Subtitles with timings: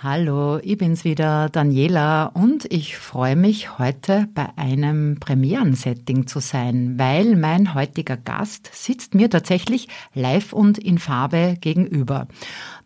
[0.00, 7.00] Hallo, ich bin's wieder, Daniela, und ich freue mich, heute bei einem Premierensetting zu sein,
[7.00, 12.28] weil mein heutiger Gast sitzt mir tatsächlich live und in Farbe gegenüber.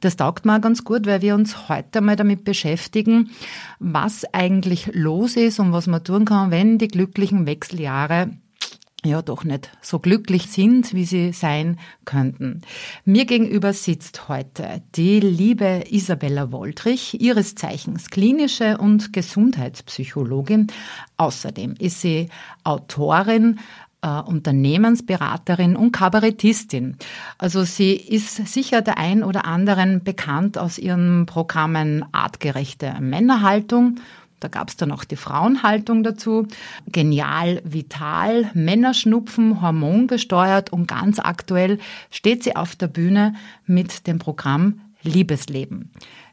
[0.01, 3.29] Das taugt mir ganz gut, weil wir uns heute mal damit beschäftigen,
[3.79, 8.31] was eigentlich los ist und was man tun kann, wenn die glücklichen Wechseljahre
[9.05, 12.63] ja doch nicht so glücklich sind, wie sie sein könnten.
[13.05, 20.69] Mir gegenüber sitzt heute die liebe Isabella Woldrich, ihres Zeichens klinische und Gesundheitspsychologin.
[21.17, 22.29] Außerdem ist sie
[22.65, 23.59] Autorin,
[24.03, 26.97] äh, Unternehmensberaterin und Kabarettistin.
[27.39, 33.97] Also sie ist sicher der ein oder anderen bekannt aus ihren Programmen Artgerechte Männerhaltung
[34.43, 36.47] da gab es dann auch die Frauenhaltung dazu.
[36.87, 41.79] Genial, vital, Männerschnupfen, hormongesteuert und ganz aktuell
[42.11, 43.35] steht sie auf der Bühne
[43.67, 45.91] mit dem Programm Liebesleben.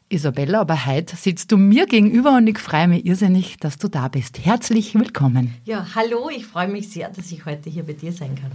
[0.08, 4.08] Isabella, aber heute sitzt du mir gegenüber und ich freue mich irrsinnig, dass du da
[4.08, 4.44] bist.
[4.44, 5.54] Herzlich willkommen.
[5.64, 8.50] Ja, hallo, ich freue mich sehr, dass ich heute hier bei dir sein kann.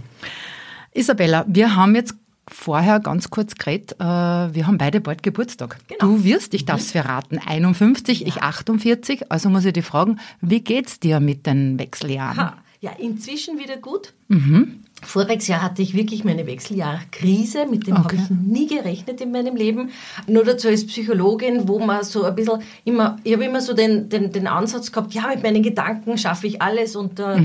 [0.92, 2.14] Isabella, wir haben jetzt
[2.48, 5.78] vorher ganz kurz geredet, äh, wir haben beide bald Geburtstag.
[5.88, 5.98] Genau.
[6.00, 7.00] Du wirst, ich darf es mhm.
[7.00, 8.26] verraten, 51, ja.
[8.28, 9.30] ich 48.
[9.30, 12.38] Also muss ich dich fragen, wie geht's dir mit den Wechseljahren?
[12.38, 12.56] Ha.
[12.80, 14.12] Ja, inzwischen wieder gut.
[14.28, 14.80] Mhm.
[15.02, 18.02] Voriges Jahr hatte ich wirklich meine Wechseljahrkrise, mit dem okay.
[18.02, 19.90] habe ich nie gerechnet in meinem Leben.
[20.26, 24.08] Nur dazu als Psychologin, wo man so ein bisschen immer, ich habe immer so den,
[24.08, 27.44] den, den Ansatz gehabt, ja, mit meinen Gedanken schaffe ich alles und äh, mhm.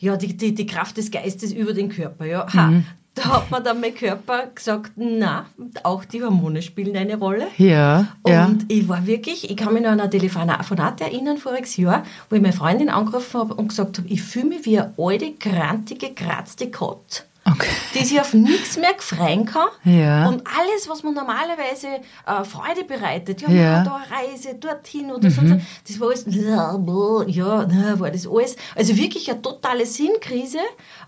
[0.00, 2.24] die, ja, die, die, die Kraft des Geistes über den Körper.
[2.24, 2.52] Ja.
[2.52, 2.84] Ha, mhm.
[3.18, 5.46] Da hat mir dann mein Körper gesagt, na,
[5.82, 7.48] auch die Hormone spielen eine Rolle.
[7.56, 8.06] Ja.
[8.22, 8.56] Und ja.
[8.68, 12.42] ich war wirklich, ich kann mich noch an ein Telefonat erinnern voriges Jahr, wo ich
[12.42, 16.70] meine Freundin angerufen habe und gesagt habe, ich fühle mich wie eine alte, grantige, kratzte
[16.70, 17.22] Katze.
[17.52, 17.68] Okay.
[17.94, 19.68] die sich auf nichts mehr freuen kann.
[19.84, 20.28] Ja.
[20.28, 21.86] Und alles, was man normalerweise
[22.26, 23.84] äh, Freude bereitet, ja, ja.
[23.84, 25.30] da eine Reise dorthin oder mhm.
[25.30, 28.56] sonst, das war alles, ja, war das alles.
[28.74, 30.58] Also wirklich eine totale Sinnkrise.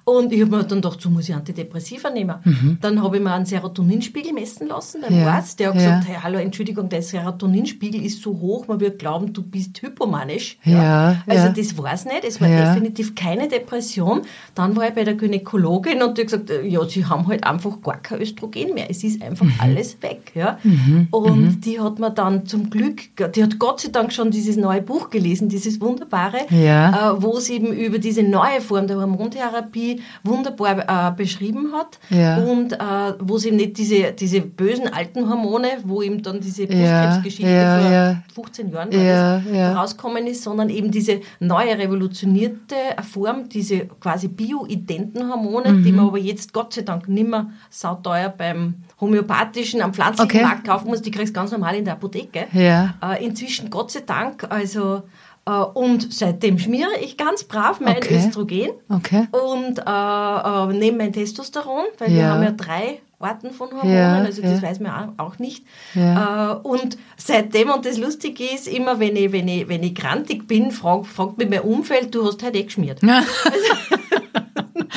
[0.04, 2.36] Und ich habe mir dann gedacht, so muss ich Antidepressiva nehmen.
[2.44, 2.78] Mhm.
[2.80, 5.34] Dann habe ich mir einen Serotoninspiegel messen lassen beim ja.
[5.34, 5.60] Arzt.
[5.60, 9.42] Der hat gesagt, hey, hallo, Entschuldigung, der Serotoninspiegel ist so hoch, man wird glauben, du
[9.42, 10.58] bist hypomanisch.
[10.64, 11.22] Ja.
[11.26, 14.22] Also das war es nicht, es war definitiv keine Depression.
[14.54, 17.98] Dann war ich bei der Gynäkologin und die gesagt, ja, sie haben halt einfach gar
[17.98, 18.90] kein Östrogen mehr.
[18.90, 19.54] Es ist einfach mhm.
[19.58, 20.32] alles weg.
[20.34, 20.58] Ja.
[20.62, 21.08] Mhm.
[21.10, 21.60] Und mhm.
[21.60, 23.00] die hat mir dann zum Glück,
[23.34, 27.12] die hat Gott sei Dank schon dieses neue Buch gelesen, dieses wunderbare, ja.
[27.12, 31.98] äh, wo sie eben über diese neue Form der Hormontherapie wunderbar äh, beschrieben hat.
[32.10, 32.38] Ja.
[32.38, 32.76] Und äh,
[33.20, 38.22] wo sie eben nicht diese, diese bösen alten Hormone, wo eben dann diese Brustkrebsgeschichte ja,
[38.34, 42.74] vor 15 Jahren ja, rauskommen ist, sondern eben diese neue revolutionierte
[43.10, 45.84] Form, diese quasi bioidenten Hormone, mhm.
[45.84, 50.42] die man aber jetzt Gott sei Dank nicht mehr sauteuer beim homöopathischen, am pflanzlichen okay.
[50.42, 51.02] Markt kaufen muss.
[51.02, 52.46] Die kriegst du ganz normal in der Apotheke.
[52.52, 52.94] Ja.
[53.02, 55.02] Äh, inzwischen Gott sei Dank, also
[55.46, 58.16] äh, und seitdem schmiere ich ganz brav mein okay.
[58.16, 59.26] Östrogen okay.
[59.32, 62.16] und äh, äh, nehme mein Testosteron, weil ja.
[62.16, 64.62] wir haben ja drei Arten von Hormonen, ja, also das ja.
[64.62, 65.64] weiß man auch nicht.
[65.94, 70.48] Äh, und seitdem, und das Lustige ist, immer wenn ich, wenn ich, wenn ich grantig
[70.48, 73.02] bin, fragt, fragt mich mein Umfeld, du hast halt eh geschmiert.
[73.02, 73.22] Ja.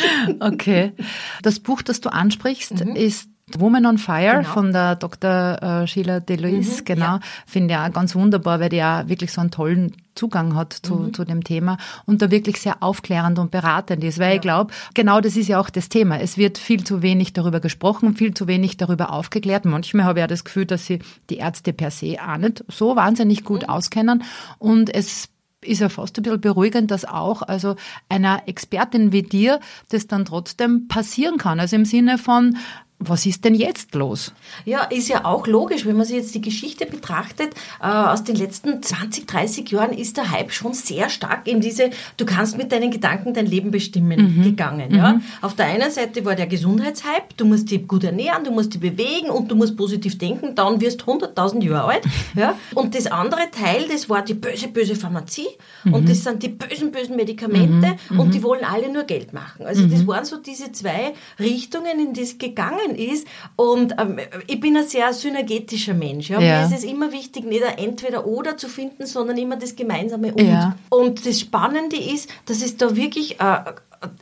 [0.40, 0.94] okay.
[1.41, 2.96] Das Buch, das du ansprichst, mhm.
[2.96, 4.50] ist Woman on Fire genau.
[4.50, 5.62] von der Dr.
[5.62, 7.19] Äh, Sheila Delois, mhm, genau, ja.
[7.46, 10.96] finde ich auch ganz wunderbar, weil die ja wirklich so einen tollen Zugang hat zu,
[10.96, 11.14] mhm.
[11.14, 14.36] zu dem Thema und da wirklich sehr aufklärend und beratend ist, weil ja.
[14.36, 16.20] ich glaube, genau das ist ja auch das Thema.
[16.20, 19.66] Es wird viel zu wenig darüber gesprochen, viel zu wenig darüber aufgeklärt.
[19.66, 21.00] Manchmal habe ich ja das Gefühl, dass sie
[21.30, 23.70] die Ärzte per se auch nicht so wahnsinnig gut mhm.
[23.70, 24.23] auskennen
[24.58, 25.29] und es
[25.64, 27.76] ist ja fast ein bisschen beruhigend, dass auch also
[28.10, 31.60] einer Expertin wie dir das dann trotzdem passieren kann.
[31.60, 32.58] Also im Sinne von,
[33.09, 34.34] was ist denn jetzt los?
[34.66, 37.53] Ja, ist ja auch logisch, wenn man sich jetzt die Geschichte betrachtet.
[37.82, 41.90] Äh, aus den letzten 20, 30 Jahren ist der Hype schon sehr stark in diese,
[42.17, 44.44] du kannst mit deinen Gedanken dein Leben bestimmen, mhm.
[44.44, 44.91] gegangen.
[44.91, 44.97] Mhm.
[44.97, 45.22] Ja?
[45.41, 48.82] Auf der einen Seite war der Gesundheitshype, du musst dich gut ernähren, du musst dich
[48.82, 52.03] bewegen und du musst positiv denken, dann wirst du 100.000 Jahre alt.
[52.35, 52.55] ja?
[52.76, 55.47] Und das andere Teil, das war die böse, böse Pharmazie
[55.84, 55.94] mhm.
[55.94, 58.20] und das sind die bösen, bösen Medikamente mhm.
[58.20, 59.66] und die wollen alle nur Geld machen.
[59.66, 60.08] Also das mhm.
[60.08, 63.28] waren so diese zwei Richtungen, in die es gegangen zusammen ist.
[63.55, 66.29] Und ähm, ich bin ein sehr synergetischer Mensch.
[66.29, 66.40] Ja?
[66.40, 66.59] Ja.
[66.59, 70.40] Mir ist es immer wichtig, nicht ein Entweder-Oder zu finden, sondern immer das gemeinsame Und.
[70.45, 70.75] Ja.
[70.90, 73.55] Und das Spannende ist, dass es da wirklich äh,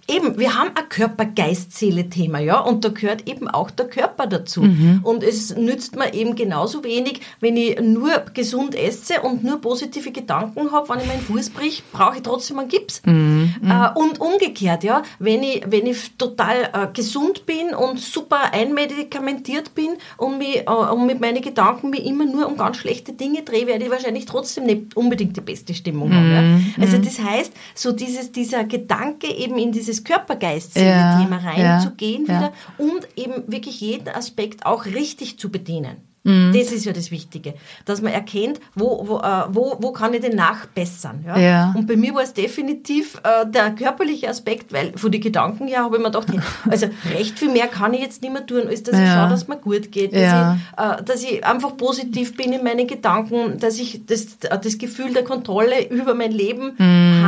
[0.08, 4.62] eben, wir haben ein Körper-Geist-Seele-Thema, ja, und da gehört eben auch der Körper dazu.
[5.04, 10.12] Und es nützt mir eben genauso wenig, wenn ich nur gesund esse und nur positive
[10.12, 13.02] Gedanken habe, wenn ich meinen Fuß brich, brauche ich trotzdem einen Gips.
[13.06, 19.74] Äh, und umgekehrt, ja, wenn ich, wenn ich total äh, gesund bin und super einmedikamentiert
[19.76, 23.44] bin und, mich, äh, und mit meinen Gedanken mich immer nur um ganz schlechte Dinge
[23.44, 26.32] drehe, werde ich wahrscheinlich trotzdem nicht unbedingt die beste Stimmung haben.
[26.78, 26.84] Ja.
[26.84, 32.52] Also das heißt, so dieses, dieser Gedanke eben in dieses Körper-Geist-Thema Ja, reinzugehen ja, wieder
[32.78, 35.98] und eben wirklich jeden Aspekt auch richtig zu bedienen.
[36.24, 36.54] Mhm.
[36.56, 40.22] Das ist ja das Wichtige, dass man erkennt, wo, wo, äh, wo, wo kann ich
[40.22, 41.24] denn nachbessern.
[41.26, 41.36] Ja?
[41.40, 41.74] Ja.
[41.76, 45.80] Und bei mir war es definitiv äh, der körperliche Aspekt, weil von den Gedanken her
[45.84, 46.28] habe ich mir gedacht,
[46.70, 46.86] also
[47.18, 49.16] recht viel mehr kann ich jetzt nicht mehr tun, als dass ich Ja.
[49.16, 50.54] schaue, dass es mir gut geht, dass, Ja.
[50.78, 55.14] ich, äh, dass ich einfach positiv bin in meinen Gedanken, dass ich das, das Gefühl
[55.14, 56.74] der Kontrolle über mein Leben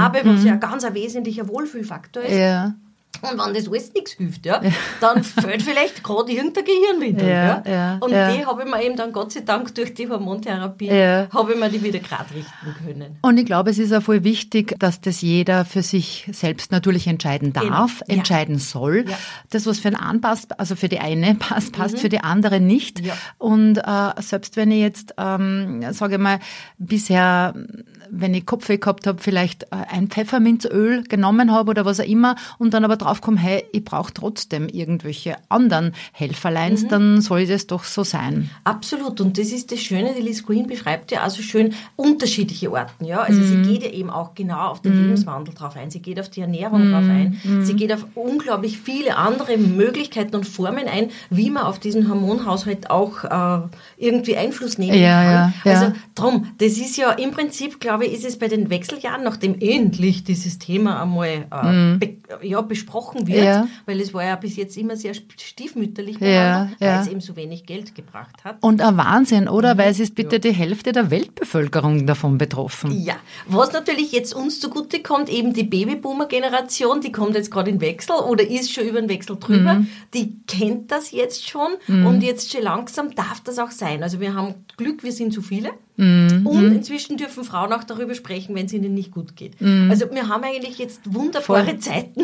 [0.03, 2.31] habe, was ja ein ganz ein wesentlicher Wohlfühlfaktor ist.
[2.33, 2.37] Mhm.
[2.39, 2.73] Ja.
[3.21, 4.59] Und wenn das alles nichts hilft, ja,
[4.99, 7.27] dann fällt vielleicht gerade irgendein Gehirnwindel.
[7.29, 8.33] Ja, Ja, ja, und ja.
[8.35, 11.27] die habe ich mir eben dann Gott sei Dank durch die Hormontherapie, Ja.
[11.31, 13.17] habe ich mir die wieder gerade richten können.
[13.21, 17.05] Und ich glaube, es ist auch voll wichtig, dass das jeder für sich selbst natürlich
[17.07, 18.15] entscheiden darf, Genau, ja.
[18.17, 19.05] entscheiden soll.
[19.07, 19.17] Ja.
[19.51, 22.99] Das, was für einen passt, also für die eine passt, passt für die andere nicht.
[23.01, 23.05] Mhm.
[23.05, 23.13] Ja.
[23.37, 26.39] Und äh, selbst wenn ich jetzt, ähm, sage ich mal,
[26.77, 27.53] bisher,
[28.15, 32.35] wenn ich Kopfweh gehabt habe, vielleicht äh, ein Pfefferminzöl genommen habe oder was auch immer
[32.59, 36.89] und dann aber draufkomme, hey, ich brauche trotzdem irgendwelche anderen Helferleins, Mhm.
[36.89, 38.49] dann soll das doch so sein.
[38.63, 39.19] Absolut.
[39.21, 43.05] Und das ist das Schöne, die Liz Green beschreibt ja also schön unterschiedliche Orten.
[43.05, 43.21] Ja?
[43.21, 43.45] Also Mhm.
[43.45, 45.89] sie geht ja eben auch genau auf den Lebenswandel drauf ein.
[45.91, 47.11] Sie geht auf die Ernährung drauf Mhm.
[47.43, 47.61] ein.
[47.63, 52.89] Sie geht auf unglaublich viele andere Möglichkeiten und Formen ein, wie man auf diesen Hormonhaushalt
[52.89, 53.67] auch äh,
[53.97, 55.33] irgendwie Einfluss nehmen Ja, kann.
[55.33, 55.71] ja, ja.
[55.71, 59.55] Also drum, das ist ja im Prinzip, glaube ich, ist es bei den Wechseljahren, nachdem
[59.59, 63.43] endlich dieses Thema einmal äh, be ja, besprochen wird, Mhm.
[63.45, 63.67] Ja.
[63.85, 67.65] weil es war ja bis jetzt immer sehr stiefmütterlich Ja, weil es eben so wenig
[67.65, 68.57] Geld gebracht hat.
[68.61, 69.77] Und ein Wahnsinn, oder?
[69.77, 72.91] Weil es ist bitte die Hälfte der Weltbevölkerung davon betroffen.
[73.03, 73.15] Ja,
[73.47, 78.15] was natürlich jetzt uns zugute kommt, eben die Babyboomer-Generation, die kommt jetzt gerade in Wechsel
[78.15, 79.83] oder ist schon über den Wechsel drüber,
[80.13, 84.03] die kennt das jetzt schon und jetzt schon langsam darf das auch sein.
[84.03, 88.55] Also wir haben Glück, wir sind zu viele und inzwischen dürfen Frauen auch darüber sprechen,
[88.55, 89.53] wenn es ihnen nicht gut geht.
[89.89, 91.79] Also wir haben eigentlich jetzt wunderbare Voll.
[91.79, 92.21] Zeiten,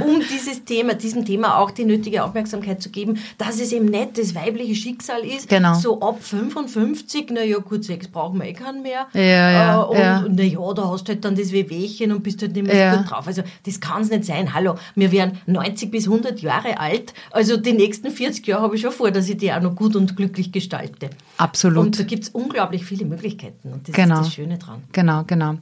[0.00, 4.18] um dieses Thema, diesem Thema auch die nötige Aufmerksamkeit zu geben, dass es eben nicht
[4.18, 5.74] das weibliche Schicksal ist, Genau.
[5.74, 9.06] so ab 55, naja gut, Sex brauchen wir eh keinen mehr.
[9.12, 10.28] Ja, ja, Äh, und ja.
[10.28, 12.92] naja, da hast du halt dann das Wehwehchen und bist halt nicht mehr Ja.
[12.94, 13.26] so gut drauf.
[13.26, 14.54] Also das kann es nicht sein.
[14.54, 17.14] Hallo, wir werden 90 bis 100 Jahre alt.
[17.30, 19.94] Also die nächsten 40 Jahre habe ich schon vor, dass ich die auch noch gut
[19.96, 21.10] und glücklich gestalte.
[21.36, 21.78] Absolut.
[21.84, 23.72] Und da gibt es unglaublich viele Möglichkeiten.
[23.72, 24.20] Und das Genau.
[24.20, 24.82] ist das Schöne dran.
[24.92, 25.56] Genau, genau.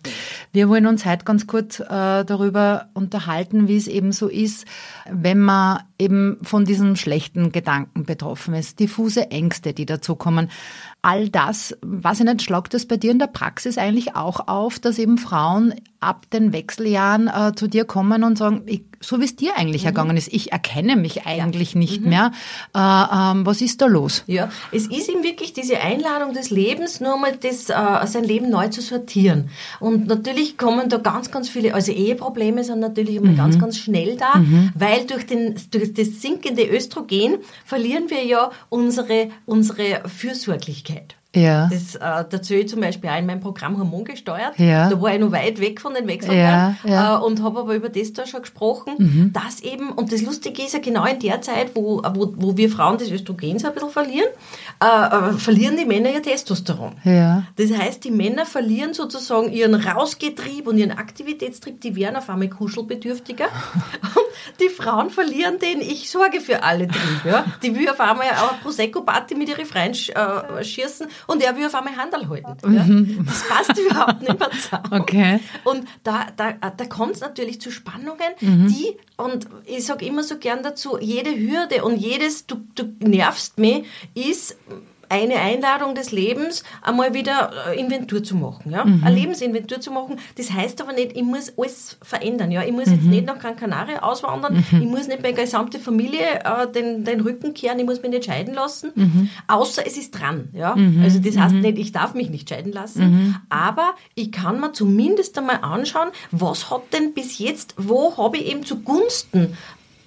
[0.53, 1.87] Wir wollen uns heute ganz kurz äh,
[2.25, 4.67] darüber unterhalten, wie es eben so ist,
[5.11, 10.51] wenn man eben von diesen schlechten Gedanken betroffen ist, diffuse Ängste, die dazukommen.
[11.03, 14.79] All das, weiß ich nicht, schlagt das bei dir in der Praxis eigentlich auch auf,
[14.79, 19.25] dass eben Frauen ab den Wechseljahren äh, zu dir kommen und sagen, ich, so wie
[19.25, 22.33] es dir eigentlich ergangen ist, ich erkenne mich eigentlich nicht mehr.
[22.75, 24.25] Äh, ähm, was ist da los?
[24.27, 28.51] Ja, es ist ihm wirklich diese Einladung des Lebens, nur mal das, äh, sein Leben
[28.51, 29.51] neu zu sortieren.
[29.81, 34.17] Und natürlich kommen da ganz, ganz viele, also Eheprobleme sind natürlich immer ganz, ganz schnell
[34.17, 34.43] da,
[34.75, 41.17] weil durch, den, durch das sinkende Östrogen verlieren wir ja unsere, unsere Fürsorglichkeit.
[41.35, 41.71] Ja.
[41.73, 44.59] Das äh, dazu ich zum Beispiel auch in meinem Programm Hormon gesteuert.
[44.59, 44.91] Ja.
[44.91, 47.19] Da war ich noch weit weg von den Wechseljahren Ja, ja.
[47.19, 50.75] Äh, und habe aber über das da schon gesprochen, dass eben, und das Lustige ist
[50.75, 53.91] ja genau in der Zeit, wo, wo, wo wir Frauen das Östrogen so ein bisschen
[53.91, 54.29] verlieren,
[54.83, 56.93] äh, äh, verlieren die Männer ihr Testosteron.
[57.05, 57.45] Ja.
[57.57, 62.49] Das heißt, die Männer verlieren sozusagen ihren Rausgetrieb und ihren Aktivitätstrieb, die werden auf einmal
[62.49, 63.47] kuschelbedürftiger.
[64.61, 67.25] Die Frauen verlieren den Ich sorge für alle Trieb.
[67.25, 67.45] Ja?
[67.63, 71.75] Die will auf einmal eine Prosecco-Party mit ihren Freien äh, schießen und er will auf
[71.75, 72.75] einmal Handel halten.
[72.75, 72.87] Ja?
[73.25, 75.01] Das passt überhaupt nicht mehr zusammen.
[75.01, 75.41] Okay.
[75.65, 78.69] Und da, da, da kommt es natürlich zu Spannungen, Mhm.
[78.69, 83.59] die, und ich sage immer so gern dazu, jede Hürde und jedes Du, du nervst
[83.59, 84.57] mich, ist
[85.13, 88.73] eine Einladung des Lebens, einmal wieder äh, Inventur zu machen.
[88.73, 88.85] Ja?
[88.85, 89.05] Mhm.
[89.05, 90.17] Eine Lebensinventur zu machen.
[90.37, 92.51] Das heißt aber nicht, ich muss alles verändern.
[92.51, 92.63] Ja?
[92.65, 93.11] Ich muss jetzt Mhm.
[93.11, 97.53] nicht nach Gran Canaria auswandern, ich muss nicht meine gesamte Familie äh, den, den Rücken
[97.55, 99.29] kehren, ich muss mich nicht scheiden lassen, Mhm.
[99.49, 100.49] außer es ist dran.
[100.55, 100.75] Ja?
[101.03, 103.37] Also das heißt nicht, ich darf mich nicht scheiden lassen, Mhm.
[103.51, 108.47] aber ich kann mir zumindest einmal anschauen, was hat denn bis jetzt, wo habe ich
[108.51, 109.57] eben zugunsten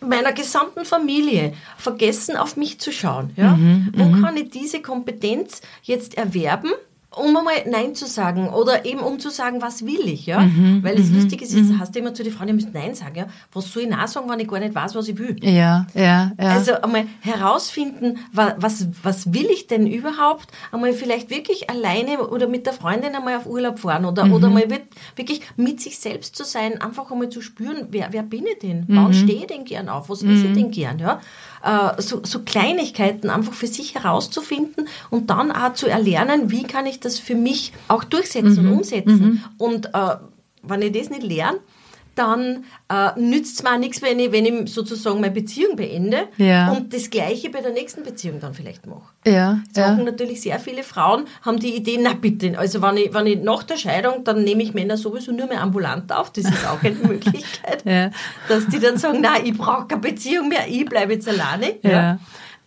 [0.07, 3.31] meiner gesamten Familie vergessen, auf mich zu schauen.
[3.35, 3.55] Ja?
[3.55, 6.71] Mhm, Wo kann ich diese Kompetenz jetzt erwerben?
[7.15, 10.41] Um einmal Nein zu sagen oder eben um zu sagen, was will ich, ja?
[10.41, 12.93] Mhm, Weil das Lustige ist, jetzt hast du immer zu den Frauen, ihr müsst Nein
[12.95, 13.27] sagen, ja?
[13.53, 15.35] Was soll ich Nein sagen, wenn ich gar nicht weiß, was ich will?
[15.43, 16.49] Ja, ja, ja.
[16.49, 20.47] Also einmal herausfinden, wa- was, was will ich denn überhaupt?
[20.71, 24.65] Einmal vielleicht wirklich alleine oder mit der Freundin einmal auf Urlaub fahren oder, oder mal
[25.15, 28.85] wirklich mit sich selbst zu sein, einfach einmal zu spüren, wer, wer bin ich denn?
[28.87, 30.09] Wann stehe ich denn gern auf?
[30.09, 30.99] Was ist ich denn gern?
[30.99, 31.21] Ja?
[31.65, 36.85] Äh, so, so Kleinigkeiten einfach für sich herauszufinden und dann auch zu erlernen, wie kann
[36.85, 39.43] ich das für mich auch durchsetzen und umsetzen.
[39.57, 40.15] Und äh,
[40.61, 41.57] wenn ich das nicht lerne,
[42.15, 46.27] dann äh, nützt es mir auch nichts, wenn ich, wenn ich sozusagen meine Beziehung beende
[46.37, 46.71] Ja.
[46.71, 49.03] und das Gleiche bei der nächsten Beziehung dann vielleicht mache.
[49.27, 49.91] ja, Jetzt ja.
[49.91, 53.39] machen natürlich sehr viele Frauen, haben die Idee, na bitte, also wenn ich, wenn ich
[53.41, 56.81] nach der Scheidung, dann nehme ich Männer sowieso nur mehr ambulant auf, das ist auch
[56.83, 58.11] eine Möglichkeit, Ja.
[58.47, 61.75] dass die dann sagen, na, ich brauche keine Beziehung mehr, ich bleibe jetzt alleine.
[61.83, 62.17] Ja.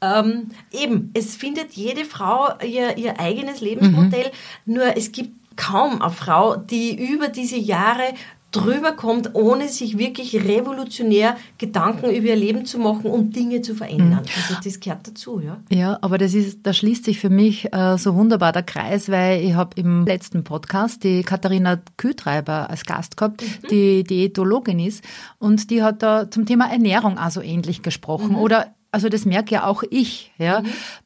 [0.01, 4.31] Ähm, eben, es findet jede Frau ihr, ihr eigenes Lebensmodell,
[4.65, 8.05] nur es gibt kaum eine Frau, die über diese Jahre
[8.51, 13.75] drüber kommt, ohne sich wirklich revolutionär Gedanken über ihr Leben zu machen und Dinge zu
[13.75, 14.21] verändern.
[14.21, 15.59] Also das gehört dazu, ja.
[15.71, 19.45] Ja, aber das ist, da schließt sich für mich äh, so wunderbar der Kreis, weil
[19.45, 25.05] ich habe im letzten Podcast die Katharina Kühtreiber als Gast gehabt, die Diätologin ist.
[25.39, 28.35] Und die hat da zum Thema Ernährung also ähnlich gesprochen.
[28.35, 30.63] Oder also das merke ja auch ich, ja,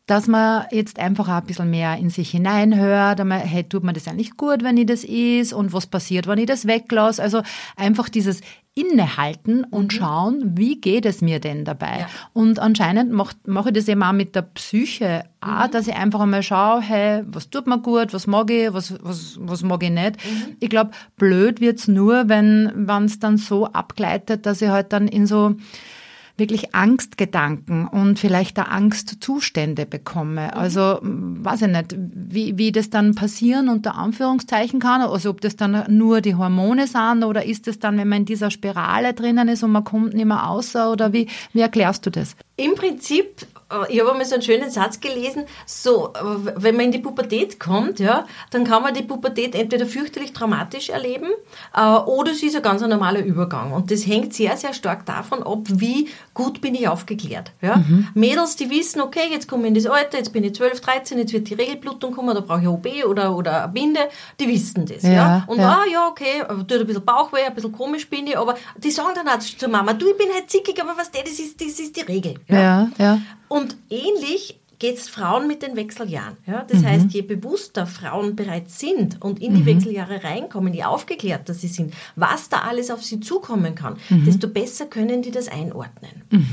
[0.06, 3.92] dass man jetzt einfach auch ein bisschen mehr in sich hineinhört, einmal, hey, tut mir
[3.92, 7.22] das eigentlich gut, wenn ich das is und was passiert, wenn ich das weglasse?
[7.22, 7.42] Also
[7.76, 8.40] einfach dieses
[8.74, 12.00] Innehalten und schauen, wie geht es mir denn dabei?
[12.00, 12.06] Ja.
[12.32, 16.20] Und anscheinend mache mach ich das eben auch mit der Psyche auch, dass ich einfach
[16.20, 19.90] einmal schaue, hey, was tut mir gut, was mag ich, was, was, was mag ich
[19.90, 20.16] nicht.
[20.60, 25.26] Ich glaube, blöd wird's nur, wenn es dann so abgleitet, dass ich halt dann in
[25.26, 25.56] so
[26.36, 30.56] wirklich Angstgedanken und vielleicht da Angstzustände bekomme.
[30.56, 35.40] Also m, weiß ich nicht, wie, wie das dann passieren unter Anführungszeichen kann, also ob
[35.40, 39.14] das dann nur die Hormone sind oder ist es dann, wenn man in dieser Spirale
[39.14, 42.36] drinnen ist und man kommt nicht mehr außer oder wie, wie erklärst du das?
[42.56, 43.46] Im Prinzip,
[43.88, 47.58] ich habe einmal so einen schönen Satz gelesen, so, äh, wenn man in die Pubertät
[47.58, 51.30] kommt, ja, dann kann man die Pubertät entweder fürchterlich traumatisch erleben
[51.76, 53.72] äh, oder es ist ein ganz normaler Übergang.
[53.72, 57.52] Und das hängt sehr, sehr stark davon ab, wie gut bin ich aufgeklärt.
[57.60, 57.82] Ja?
[58.14, 61.18] Mädels, die wissen, okay, jetzt komme ich in das Alter, jetzt bin ich 12, 13,
[61.18, 64.00] jetzt wird die Regelblutung kommen, da brauche ich OB oder, oder eine Binde,
[64.38, 65.02] die wissen das.
[65.02, 65.68] Ja, Ja, Und ja.
[65.68, 68.90] ah, ja, okay, äh, tut ein bisschen Bauchweh, ein bisschen komisch bin ich, aber die
[68.90, 71.60] sagen dann auch zur Mama, du, ich bin halt zickig, aber was der, das ist,
[71.60, 72.34] das ist die Regel.
[72.48, 73.18] Ja, ja.
[73.52, 76.36] Und ähnlich geht es Frauen mit den Wechseljahren.
[76.44, 76.64] Ja?
[76.68, 81.68] Das heißt, je bewusster Frauen bereits sind und in die Wechseljahre reinkommen, je aufgeklärter sie
[81.68, 86.10] sind, was da alles auf sie zukommen kann, desto besser können die das einordnen.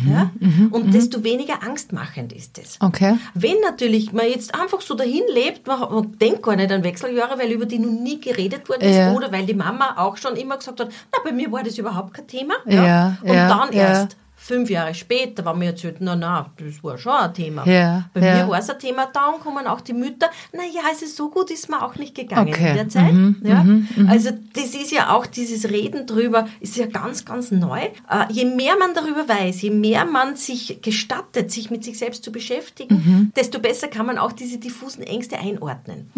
[0.07, 0.29] Ja?
[0.69, 2.77] Und desto weniger angstmachend ist es.
[2.81, 3.17] Okay.
[3.33, 7.39] Wenn natürlich man jetzt einfach so dahin lebt, man, man denkt gar nicht an Wechseljahre,
[7.39, 9.13] weil über die noch nie geredet worden ist Ja.
[9.13, 12.13] oder weil die Mama auch schon immer gesagt hat, na, bei mir war das überhaupt
[12.13, 12.53] kein Thema.
[12.67, 14.17] Ja, Und dann erst
[14.49, 17.65] fünf Jahre später, wenn mir erzählt, na, na, das war schon ein Thema.
[17.67, 18.43] Ja, Bei ja.
[18.43, 21.51] mir war es ein Thema, dann kommen auch die Mütter, na ja, also so gut
[21.51, 22.69] ist mir auch nicht gegangen Okay.
[22.71, 23.13] in der Zeit.
[23.13, 23.63] Mhm, ja?
[24.09, 27.79] Also das ist ja auch dieses Reden drüber, ist ja ganz, ganz neu.
[28.09, 32.23] Äh, je mehr man darüber weiß, je mehr man sich gestattet, sich mit sich selbst
[32.23, 33.31] zu beschäftigen, Mhm.
[33.35, 36.11] desto besser kann man auch diese diffusen Ängste einordnen.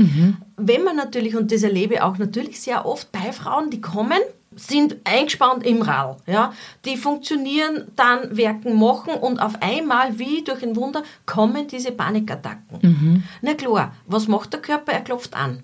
[0.57, 4.21] Wenn man natürlich, und das erlebe ich auch natürlich sehr oft bei Frauen, die kommen,
[4.55, 6.17] sind eingespannt im Rall.
[6.27, 6.53] Ja?
[6.85, 13.23] Die funktionieren, dann werken, machen und auf einmal, wie durch ein Wunder, kommen diese Panikattacken.
[13.41, 14.91] Na klar, was macht der Körper?
[14.91, 15.63] Er klopft an.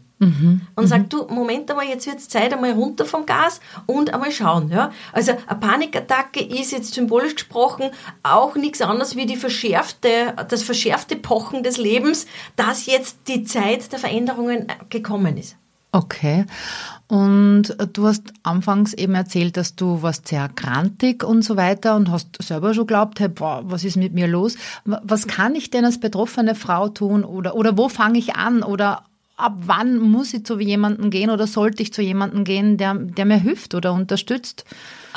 [0.75, 4.31] Und sagt, du, Moment einmal, jetzt wird es Zeit, einmal runter vom Gas und einmal
[4.31, 4.71] schauen.
[4.71, 4.91] Ja?
[5.11, 7.91] Also eine Panikattacke ist jetzt symbolisch gesprochen
[8.23, 12.25] auch nichts anderes wie die verschärfte, das verschärfte Pochen des Lebens,
[12.55, 15.55] dass jetzt die Zeit der Veränderungen gekommen ist.
[15.91, 16.45] Okay.
[17.07, 22.11] Und du hast anfangs eben erzählt, dass du warst sehr grantig und so weiter und
[22.11, 24.57] hast selber schon geglaubt, hey, boah, was ist mit mir los?
[24.83, 29.03] Was kann ich denn als betroffene Frau tun oder, oder wo fange ich an oder
[29.37, 33.25] ab wann muss ich zu jemandem gehen oder sollte ich zu jemandem gehen, der, der
[33.25, 34.65] mir hilft oder unterstützt?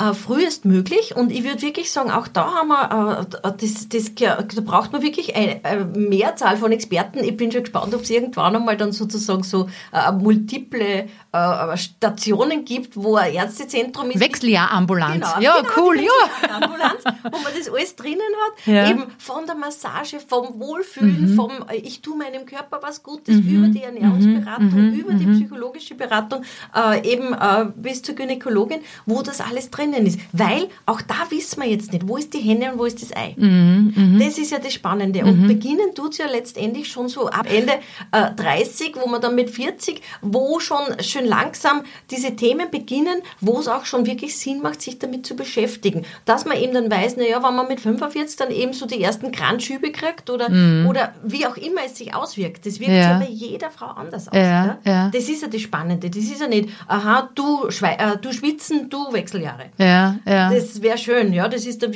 [0.01, 1.15] Äh, frühestmöglich.
[1.15, 5.01] Und ich würde wirklich sagen, auch da haben wir, äh, das, das, da braucht man
[5.01, 7.23] wirklich eine, eine Mehrzahl von Experten.
[7.23, 12.65] Ich bin schon gespannt, ob es irgendwann einmal dann sozusagen so äh, multiple äh, Stationen
[12.65, 14.19] gibt, wo ein Ärztezentrum ist.
[14.19, 15.13] Wechseljahrambulanz.
[15.13, 16.49] Genau, ja, genau, cool, ja.
[16.55, 18.65] Ambulanz, wo man das alles drinnen hat.
[18.67, 18.89] Ja.
[18.89, 21.35] Eben von der Massage, vom Wohlfühlen, Mhm.
[21.35, 25.95] vom äh, ich tue meinem Körper was Gutes, über die Ernährungsberatung, über die psychologische psychologische
[25.95, 26.43] Beratung
[26.75, 27.35] äh, eben
[27.75, 30.19] bis zur Gynäkologin, wo das alles drinnen ist.
[30.31, 33.15] Weil auch da wissen wir jetzt nicht, wo ist die Henne und wo ist das
[33.15, 33.33] Ei.
[33.37, 34.25] Mhm, mh.
[34.25, 35.23] Das ist ja das Spannende.
[35.23, 35.47] Und mhm.
[35.47, 37.73] beginnen tut es ja letztendlich schon so ab Ende
[38.11, 43.59] äh, 30, wo man dann mit 40, wo schon schön langsam diese Themen beginnen, wo
[43.59, 46.05] es auch schon wirklich Sinn macht, sich damit zu beschäftigen.
[46.25, 49.31] Dass man eben dann weiß, naja, wenn man mit 45 dann eben so die ersten
[49.31, 50.87] Kranschübe kriegt oder, mhm.
[50.87, 52.65] oder wie auch immer es sich auswirkt.
[52.65, 54.35] Das wirkt ja, bei jeder Frau anders aus.
[54.35, 55.09] Ja, ja.
[55.13, 56.09] Das ist ja das Spannende.
[56.09, 59.69] Das ist ja nicht, aha, du, äh, du schwitzen, du Wechseljahre.
[59.81, 60.53] Ja, ja.
[60.53, 61.47] Das wäre schön, ja.
[61.47, 61.91] Das ist der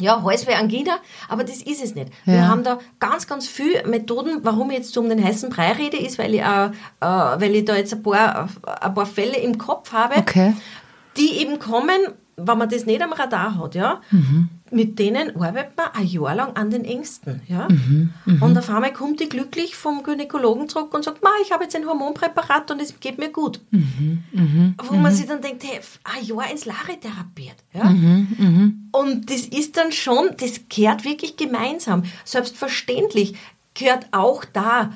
[0.00, 0.54] ja, Halsweh,
[1.28, 2.10] aber das ist es nicht.
[2.26, 2.32] Ja.
[2.32, 4.40] Wir haben da ganz, ganz viele Methoden.
[4.42, 7.54] Warum ich jetzt so um den heißen Brei rede, ist, weil ich, äh, äh, weil
[7.54, 8.48] ich da jetzt ein paar,
[8.80, 10.54] ein paar Fälle im Kopf habe, okay.
[11.16, 14.00] die eben kommen, wenn man das nicht am Radar hat, ja.
[14.10, 17.40] Mhm mit denen arbeitet man ein Jahr lang an den Ängsten.
[17.48, 17.68] Ja?
[17.68, 18.44] Mhm, mh.
[18.44, 21.86] Und auf einmal kommt die glücklich vom Gynäkologen zurück und sagt, ich habe jetzt ein
[21.86, 23.60] Hormonpräparat und es geht mir gut.
[23.70, 25.16] Mhm, mh, Wo man mhm.
[25.16, 27.56] sich dann denkt, hey, ein Jahr ins Lare therapiert.
[27.72, 27.84] Ja?
[27.84, 28.90] Mhm.
[28.92, 32.02] Und das ist dann schon, das gehört wirklich gemeinsam.
[32.24, 33.36] Selbstverständlich
[33.74, 34.92] gehört auch da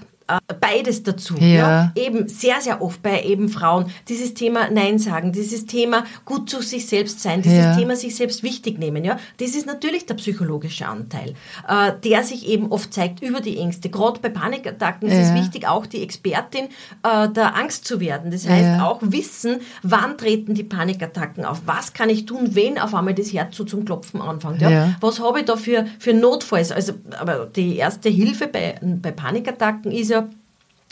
[0.61, 1.35] beides dazu.
[1.39, 1.47] Ja.
[1.47, 1.93] ja.
[1.95, 6.61] Eben sehr, sehr oft bei eben Frauen dieses Thema Nein sagen, dieses Thema gut zu
[6.61, 7.77] sich selbst sein, dieses ja.
[7.77, 9.05] Thema sich selbst wichtig nehmen.
[9.05, 11.35] Ja, das ist natürlich der psychologische Anteil,
[11.67, 13.89] äh, der sich eben oft zeigt über die Ängste.
[13.89, 15.21] Gerade bei Panikattacken ist ja.
[15.21, 16.67] es wichtig, auch die Expertin
[17.03, 18.31] äh, der Angst zu werden.
[18.31, 22.95] Das heißt auch wissen, wann treten die Panikattacken auf, was kann ich tun, wenn auf
[22.95, 24.61] einmal das Herz so zum Klopfen anfängt.
[24.61, 24.95] Ja?
[25.01, 26.71] Was habe ich da für, für Notfalls?
[26.71, 30.18] Also, aber die erste Hilfe bei, bei Panikattacken ist ja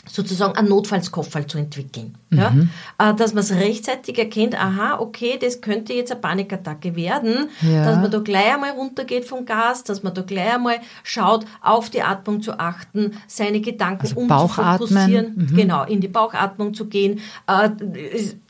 [0.09, 2.15] sozusagen einen Notfallskoffer zu entwickeln.
[2.29, 2.37] Mhm.
[2.37, 3.11] Ja?
[3.11, 7.85] Äh, dass man es rechtzeitig erkennt, aha, okay, das könnte jetzt eine Panikattacke werden, ja.
[7.85, 11.89] dass man da gleich einmal runtergeht vom Gas, dass man da gleich einmal schaut, auf
[11.89, 15.55] die Atmung zu achten, seine Gedanken also umzufokussieren, mhm.
[15.55, 17.19] genau, in die Bauchatmung zu gehen.
[17.47, 17.69] Äh,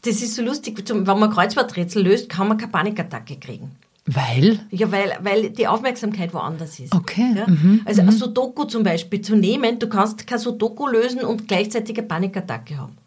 [0.04, 3.72] das ist so lustig, wenn man Kreuzworträtsel löst, kann man keine Panikattacke kriegen.
[4.08, 4.60] Weil?
[4.72, 6.96] Ja, weil, weil die Aufmerksamkeit woanders ist.
[6.96, 7.34] Okay.
[7.36, 7.46] Ja?
[7.48, 7.82] Mhm.
[7.86, 8.10] Also mhm.
[8.10, 12.78] ein Sudoku zum Beispiel zu nehmen, du kannst kein Sudoku lösen und gleichzeitig eine Panikattacke
[12.78, 12.98] haben.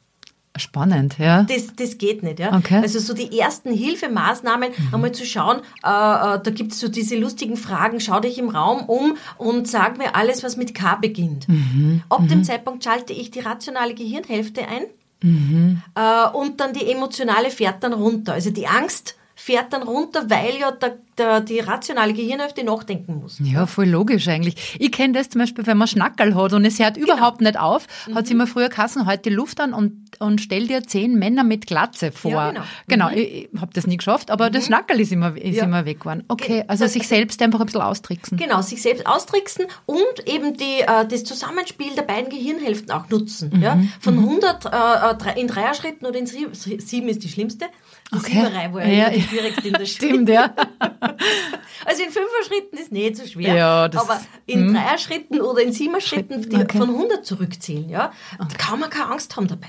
[0.58, 1.44] Spannend, ja.
[1.44, 2.54] Das, das geht nicht, ja.
[2.54, 2.80] Okay.
[2.82, 4.94] Also so die ersten Hilfemaßnahmen, mhm.
[4.94, 8.50] einmal zu schauen, äh, äh, da gibt es so diese lustigen Fragen, schau dich im
[8.50, 11.48] Raum um und sag mir alles, was mit K beginnt.
[11.48, 12.02] Mhm.
[12.10, 12.44] Ab dem mhm.
[12.44, 14.82] Zeitpunkt schalte ich die rationale Gehirnhälfte ein
[15.22, 15.82] mhm.
[15.94, 18.34] äh, und dann die emotionale fährt dann runter.
[18.34, 23.38] Also die Angst fährt dann runter, weil ja der, der, die rationale Gehirnhälfte nachdenken muss.
[23.42, 24.76] Ja, voll logisch eigentlich.
[24.78, 27.14] Ich kenne das zum Beispiel, wenn man Schnackerl hat und es hört genau.
[27.14, 28.16] überhaupt nicht auf, mhm.
[28.16, 31.42] hat sie immer früher Kassen, halt die Luft an und, und stell dir zehn Männer
[31.42, 32.32] mit Glatze vor.
[32.32, 32.64] Ja, genau.
[32.86, 33.16] genau mhm.
[33.16, 34.52] ich, ich habe das nie geschafft, aber mhm.
[34.52, 35.64] das Schnackerl ist immer, ist ja.
[35.64, 36.22] immer weg geworden.
[36.28, 38.36] Okay, also das, sich selbst einfach ein bisschen austricksen.
[38.36, 43.58] Genau, sich selbst austricksen und eben die, äh, das Zusammenspiel der beiden Gehirnhälften auch nutzen.
[43.62, 43.76] Ja?
[43.76, 43.90] Mhm.
[44.00, 44.70] Von 100 mhm.
[44.70, 47.66] äh, äh in Dreierschritten oder in sieben ist die schlimmste
[48.12, 48.32] okay.
[48.32, 50.54] Sieberei war ja, die schwierigste in der Stimmt, ja.
[51.84, 53.54] also in fünfer Schritten ist nicht so schwer.
[53.54, 54.74] Ja, das, aber in hm.
[54.74, 56.78] dreier Schritten oder in siebener Schritten, die okay.
[56.78, 58.56] von 100 zurückzählen, ja, okay.
[58.58, 59.68] kann man keine Angst haben dabei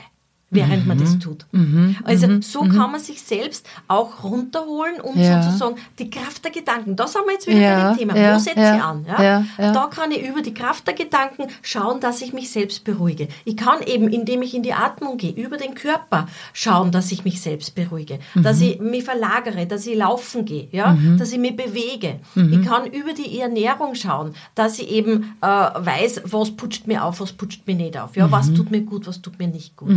[0.51, 0.87] während mhm.
[0.87, 1.19] man das mhm.
[1.21, 1.45] tut.
[1.53, 1.95] Mhm.
[2.03, 2.41] Also mhm.
[2.41, 2.77] so mhm.
[2.77, 5.41] kann man sich selbst auch runterholen, um ja.
[5.41, 7.83] sozusagen die Kraft der Gedanken, da sind wir jetzt wieder ja.
[7.83, 8.35] bei dem Thema, ja.
[8.35, 9.05] wo setze ich an?
[9.07, 9.45] Ja?
[9.57, 13.29] Da kann ich über die Kraft der Gedanken schauen, dass ich mich selbst beruhige.
[13.45, 17.23] Ich kann eben, indem ich in die Atmung gehe, über den Körper schauen, dass ich
[17.23, 20.97] mich selbst beruhige, dass ich mich verlagere, dass ich laufen gehe, ja?
[21.17, 22.19] dass ich mich bewege.
[22.35, 27.21] Ich kann über die Ernährung schauen, dass ich eben äh, weiß, was putscht mir auf,
[27.21, 28.29] was putscht mir nicht auf, ja?
[28.29, 29.89] was tut mir gut, was tut mir nicht gut.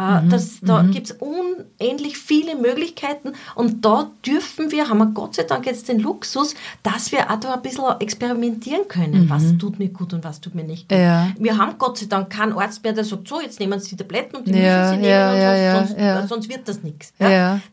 [0.00, 0.30] Äh, mhm.
[0.30, 0.92] Das, da mhm.
[0.92, 5.88] gibt es unendlich viele Möglichkeiten und da dürfen wir, haben wir Gott sei Dank jetzt
[5.88, 9.24] den Luxus, dass wir auch da ein bisschen experimentieren können.
[9.24, 9.30] Mhm.
[9.30, 10.96] Was tut mir gut und was tut mir nicht gut.
[10.96, 11.28] Ja.
[11.38, 13.96] Wir haben Gott sei Dank keinen Arzt mehr, der sagt, so, jetzt nehmen Sie die
[13.98, 17.12] Tabletten und die ja, müssen Sie nehmen, ja, sonst, sonst, sonst, wird das nichts.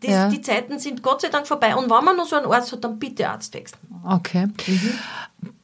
[0.04, 2.84] Die Zeiten sind Gott sei Dank vorbei und wenn man noch so einen Arzt hat,
[2.84, 3.80] dann bitte Arzt wechseln.
[4.04, 4.48] Okay.
[4.68, 4.94] Mhm.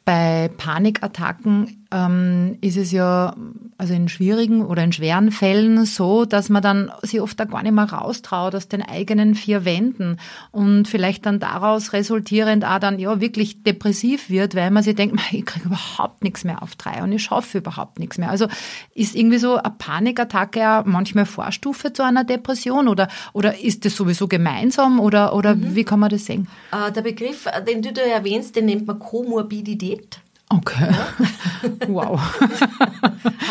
[0.06, 3.36] Bei Panikattacken ähm, ist es ja
[3.78, 7.62] also in schwierigen oder in schweren Fällen so, dass man dann sich oft da gar
[7.62, 10.18] nicht mehr raustraut aus den eigenen vier Wänden
[10.52, 15.20] und vielleicht dann daraus resultierend auch dann ja wirklich depressiv wird, weil man sich denkt,
[15.32, 18.30] ich kriege überhaupt nichts mehr auf drei und ich schaffe überhaupt nichts mehr.
[18.30, 18.48] Also
[18.96, 23.96] ist irgendwie so eine Panikattacke ja manchmal Vorstufe zu einer Depression oder, oder ist das
[23.96, 25.76] sowieso gemeinsam oder, oder mhm.
[25.76, 26.48] wie kann man das sehen?
[26.72, 30.23] Äh, der Begriff, den du da erwähnst, den nennt man Komorbidität.
[30.58, 30.88] Okay.
[30.92, 31.70] Ja?
[31.88, 32.20] wow.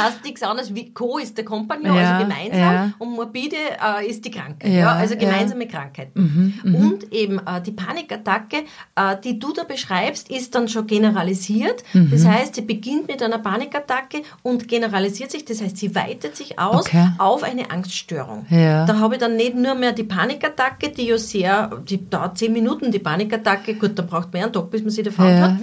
[0.03, 2.91] heißt nichts anderes wie Co ist der Kompagnon, Ja, also gemeinsam, ja.
[2.99, 4.71] und morbide äh, ist die Krankheit.
[4.73, 6.11] Ja, also gemeinsame Krankheit.
[6.15, 8.59] Und eben äh, die Panikattacke,
[8.97, 11.83] äh, die du da beschreibst, ist dann schon generalisiert.
[11.95, 15.45] Das heißt, sie beginnt mit einer Panikattacke und generalisiert sich.
[15.45, 17.09] Das heißt, sie weitet sich aus Okay.
[17.19, 18.47] auf eine Angststörung.
[18.87, 22.53] Da habe ich dann nicht nur mehr die Panikattacke, die ja sehr, die dauert zehn
[22.53, 25.55] Minuten, die Panikattacke, gut, dann braucht man einen Tag, bis man sie davon hat.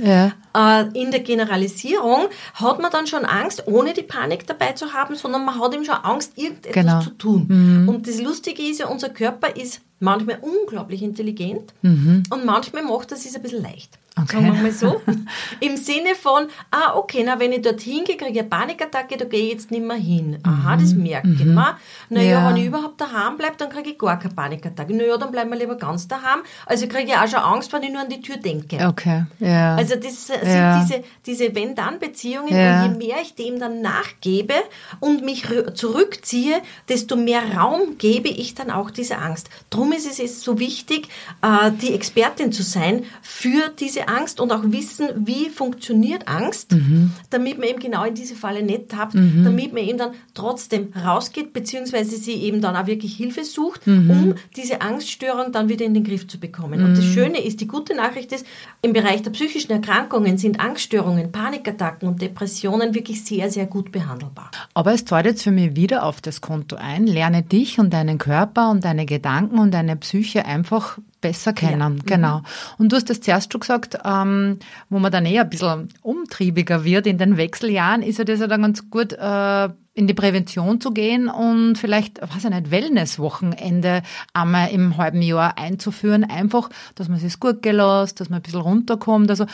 [0.55, 5.15] Äh, in der Generalisierung hat man dann schon Angst, ohne die Panik dabei zu haben,
[5.15, 7.01] sondern man hat eben schon Angst, irgendetwas Genau.
[7.01, 7.85] zu tun.
[7.87, 13.25] Und das Lustige ist ja, unser Körper ist manchmal unglaublich intelligent und manchmal macht das
[13.25, 13.97] es ein bisschen leicht.
[14.21, 14.33] Okay.
[14.35, 15.01] Sagen wir mal so.
[15.61, 19.23] Im Sinne von, ah, okay, na, wenn ich dorthin gehe, kriege ich eine Panikattacke, da
[19.23, 20.39] gehe ich jetzt nicht mehr hin.
[20.43, 21.77] Aha, das merke ich mir.
[22.09, 22.49] Naja, Ja.
[22.49, 24.93] wenn ich überhaupt daheim bleibe, dann kriege ich gar keine Panikattacke.
[24.93, 26.39] Naja, dann bleiben wir lieber ganz daheim.
[26.65, 28.85] Also kriege ich auch schon Angst, wenn ich nur an die Tür denke.
[28.89, 29.75] Okay, ja.
[29.75, 30.81] Also das sind Ja.
[30.83, 32.83] diese, diese Wenn-Dann-Beziehungen Ja.
[32.83, 34.55] und je mehr ich dem dann nachgebe
[34.99, 39.49] und mich rü- zurückziehe, desto mehr Raum gebe ich dann auch dieser Angst.
[39.69, 41.07] Drum ist es so wichtig,
[41.41, 47.11] äh, die Expertin zu sein für diese Angst und auch wissen, wie funktioniert Angst, Mhm.
[47.29, 51.53] damit man eben genau in diese Falle nicht tappt, damit man eben dann trotzdem rausgeht,
[51.53, 54.09] beziehungsweise sie eben dann auch wirklich Hilfe sucht, Mhm.
[54.09, 56.83] um diese Angststörung dann wieder in den Griff zu bekommen.
[56.83, 57.13] Und das Mhm.
[57.13, 58.45] Schöne ist, die gute Nachricht ist,
[58.81, 64.51] im Bereich der psychischen Erkrankungen sind Angststörungen, Panikattacken und Depressionen wirklich sehr, sehr gut behandelbar.
[64.73, 67.05] Aber es zahlt jetzt für mich wieder auf das Konto ein.
[67.07, 72.01] Lerne dich und deinen Körper und deine Gedanken und deine Psyche einfach besser kennen.
[72.05, 72.41] Genau.
[72.77, 76.83] Und du hast das zuerst schon gesagt, ähm, wo man dann eher ein bisschen umtriebiger
[76.83, 80.79] wird in den Wechseljahren, ist ja das ja dann ganz gut, äh, in die Prävention
[80.79, 84.01] zu gehen und vielleicht, weiß ich nicht, Wellnesswochenende
[84.33, 86.23] einmal im halben Jahr einzuführen.
[86.23, 89.29] Einfach, dass man sich gut gelässt, dass man ein bisschen runterkommt.
[89.29, 89.45] Also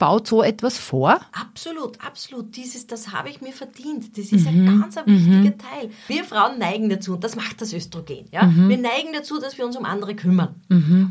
[0.00, 1.20] baut so etwas vor.
[1.38, 2.56] Absolut, absolut.
[2.56, 4.16] Dieses, das habe ich mir verdient.
[4.18, 5.90] Das ist ein ganz ein wichtiger Teil.
[6.08, 8.24] Wir Frauen neigen dazu, und das macht das Östrogen.
[8.32, 8.50] Ja?
[8.52, 10.54] Wir neigen dazu, dass wir uns um andere kümmern.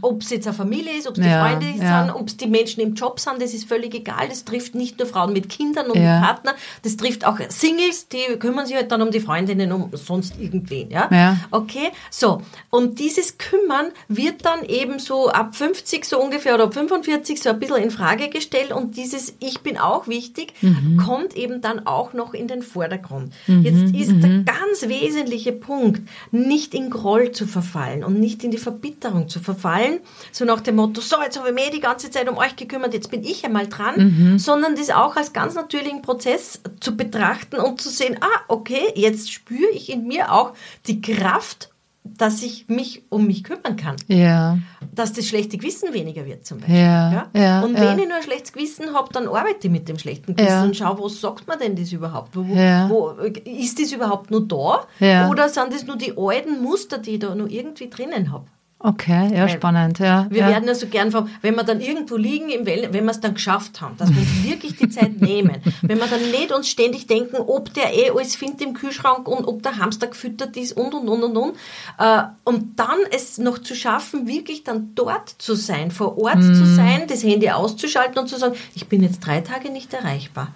[0.01, 2.05] Ob es jetzt eine Familie ist, ob es die Ja, Freunde ja.
[2.05, 4.27] sind, ob es die Menschen im Job sind, das ist völlig egal.
[4.27, 6.15] Das trifft nicht nur Frauen mit Kindern und Ja.
[6.19, 9.91] mit Partner, das trifft auch Singles, die kümmern sich halt dann um die Freundinnen, um
[9.93, 10.89] sonst irgendwen.
[10.89, 11.07] Ja?
[11.11, 11.37] Ja.
[11.51, 12.41] Okay, so.
[12.71, 17.49] Und dieses Kümmern wird dann eben so ab 50 so ungefähr oder ab 45 so
[17.51, 20.53] ein bisschen in Frage gestellt und dieses Ich bin auch wichtig
[20.97, 23.33] kommt eben dann auch noch in den Vordergrund.
[23.47, 28.57] Jetzt ist der ganz wesentliche Punkt, nicht in Groll zu verfallen und nicht in die
[28.57, 29.99] Verbitterung zu verfallen,
[30.31, 32.93] so nach dem Motto, so, jetzt habe ich mir die ganze Zeit um euch gekümmert,
[32.93, 37.81] jetzt bin ich einmal dran, sondern das auch als ganz natürlichen Prozess zu betrachten und
[37.81, 40.53] zu sehen, ah, okay, jetzt spüre ich in mir auch
[40.87, 41.69] die Kraft,
[42.17, 43.95] dass ich mich um mich kümmern kann.
[44.07, 44.57] Ja.
[44.93, 46.77] Dass das schlechte Gewissen weniger wird zum Beispiel.
[46.77, 47.81] Ja, ja, und ja.
[47.81, 50.75] wenn ich nur ein schlechtes Gewissen habe, dann arbeite ich mit dem schlechten Gewissen und
[50.75, 52.35] schau, was sagt man denn das überhaupt?
[52.35, 53.09] Wo, wo,
[53.45, 54.87] ist das überhaupt nur da?
[55.29, 58.45] Oder sind das nur die alten Muster, die ich da noch irgendwie drinnen habe?
[58.81, 60.25] Okay, ja, Weil spannend, ja.
[60.29, 60.47] Wir ja.
[60.47, 63.19] werden ja so gern, vom, wenn wir dann irgendwo liegen, im Well wenn wir es
[63.19, 65.57] dann geschafft haben, dass wir uns wirklich die Zeit nehmen.
[65.81, 69.45] Wenn wir dann nicht uns ständig denken, ob der eh alles findet im Kühlschrank und
[69.45, 71.55] ob der Hamster gefüttert ist und, und, und, und, und.
[71.97, 76.55] Äh, und dann es noch zu schaffen, wirklich dann dort zu sein, vor Ort Mhm.
[76.55, 80.53] zu sein, das Handy auszuschalten und zu sagen, ich bin jetzt drei Tage nicht erreichbar.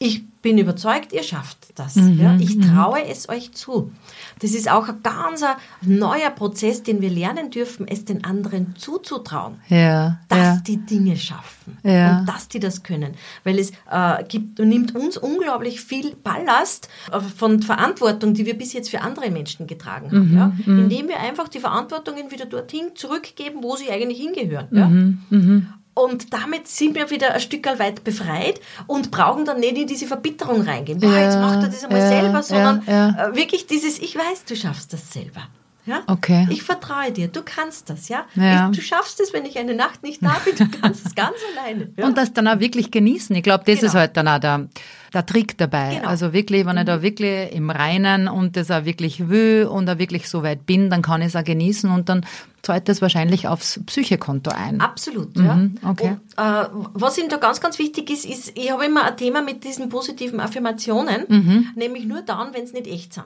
[0.00, 1.96] Ich bin überzeugt, ihr schafft das.
[1.96, 2.36] Mhm, Ja?
[2.38, 3.90] Ich traue es euch zu.
[4.38, 5.44] Das ist auch ein ganz
[5.82, 10.62] neuer Prozess, den wir lernen dürfen, es den anderen zuzutrauen, Ja, dass ja.
[10.64, 11.78] die Dinge schaffen
[12.20, 13.14] und dass die das können.
[13.42, 18.72] Weil es äh, gibt, nimmt uns unglaublich viel Ballast äh, von Verantwortung, die wir bis
[18.74, 20.34] jetzt für andere Menschen getragen haben.
[20.36, 20.52] ja?
[20.64, 24.68] Mhm, Indem wir einfach die Verantwortungen wieder dorthin zurückgeben, wo sie eigentlich hingehören.
[24.70, 24.86] Ja?
[24.86, 25.66] Mhm,
[25.98, 30.06] Und damit sind wir wieder ein Stück weit befreit und brauchen dann nicht in diese
[30.06, 31.00] Verbitterung reingehen.
[31.00, 34.14] Boah, Ja, jetzt macht er das einmal ja, selber, sondern ja, äh, wirklich dieses, ich
[34.14, 35.48] weiß, du schaffst das selber.
[35.88, 36.02] Ja?
[36.06, 36.46] Okay.
[36.50, 38.26] Ich vertraue dir, du kannst das, ja.
[38.34, 38.68] Ja.
[38.70, 41.34] Ich, du schaffst es, wenn ich eine Nacht nicht da bin, du kannst es ganz
[41.56, 41.90] alleine.
[41.96, 42.06] Ja?
[42.06, 43.34] Und das dann auch wirklich genießen.
[43.34, 43.86] Ich glaube, das Genau.
[43.88, 44.68] ist halt dann auch der,
[45.14, 45.94] der Trick dabei.
[45.96, 46.08] Genau.
[46.08, 49.98] Also wirklich, wenn ich da wirklich im Reinen und das auch wirklich will und auch
[49.98, 52.26] wirklich so weit bin, dann kann ich es auch genießen und dann
[52.60, 54.80] zahlt das wahrscheinlich aufs Psychekonto ein.
[54.82, 55.54] Absolut, ja.
[55.54, 56.16] Mhm, okay.
[56.36, 59.40] Und, äh, was ihm da ganz, ganz wichtig ist, ist, ich habe immer ein Thema
[59.40, 61.68] mit diesen positiven Affirmationen, Mhm.
[61.76, 63.24] nämlich nur dann, wenn es nicht echt sind.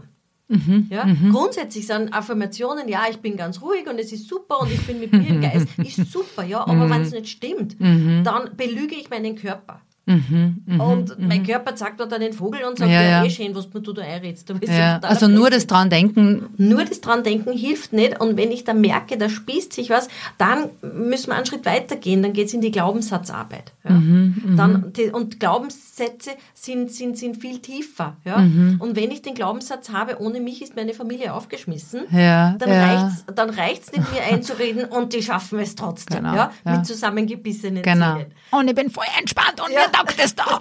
[0.90, 1.06] Ja?
[1.30, 5.00] Grundsätzlich sind Affirmationen, ja, ich bin ganz ruhig und es ist super und ich bin
[5.00, 7.76] mit mir im Geist, ist super, ja, aber wenn es nicht stimmt,
[8.24, 9.80] dann belüge ich meinen Körper.
[10.04, 11.26] Mhm, mh, und mh.
[11.28, 13.92] mein Körper zeigt mir dann den Vogel und sagt, ja, ja, eh schön, was du
[13.92, 14.52] da einredst.
[14.66, 16.48] Ja, also nur das dran denken.
[16.56, 18.20] Nur das dran denken hilft nicht.
[18.20, 21.94] Und wenn ich dann merke, da spießt sich was, dann müssen wir einen Schritt weiter
[21.94, 22.20] gehen.
[22.20, 23.72] Dann geht es in die Glaubenssatzarbeit.
[23.84, 23.90] Ja.
[23.92, 28.16] Mhm, mhm, dann, die, und Glaubenssätze sind, sind, sind viel tiefer.
[28.24, 28.38] Ja.
[28.38, 28.78] Mhm.
[28.80, 33.12] Und wenn ich den Glaubenssatz habe, ohne mich ist meine Familie aufgeschmissen, ja, dann ja.
[33.36, 36.24] reicht es nicht, mir einzureden und die schaffen es trotzdem.
[36.24, 38.16] Genau, ja, Mit zusammengebissenen genau.
[38.16, 38.32] Zähnen.
[38.50, 40.60] Und ich bin voll entspannt und ja taugt es da?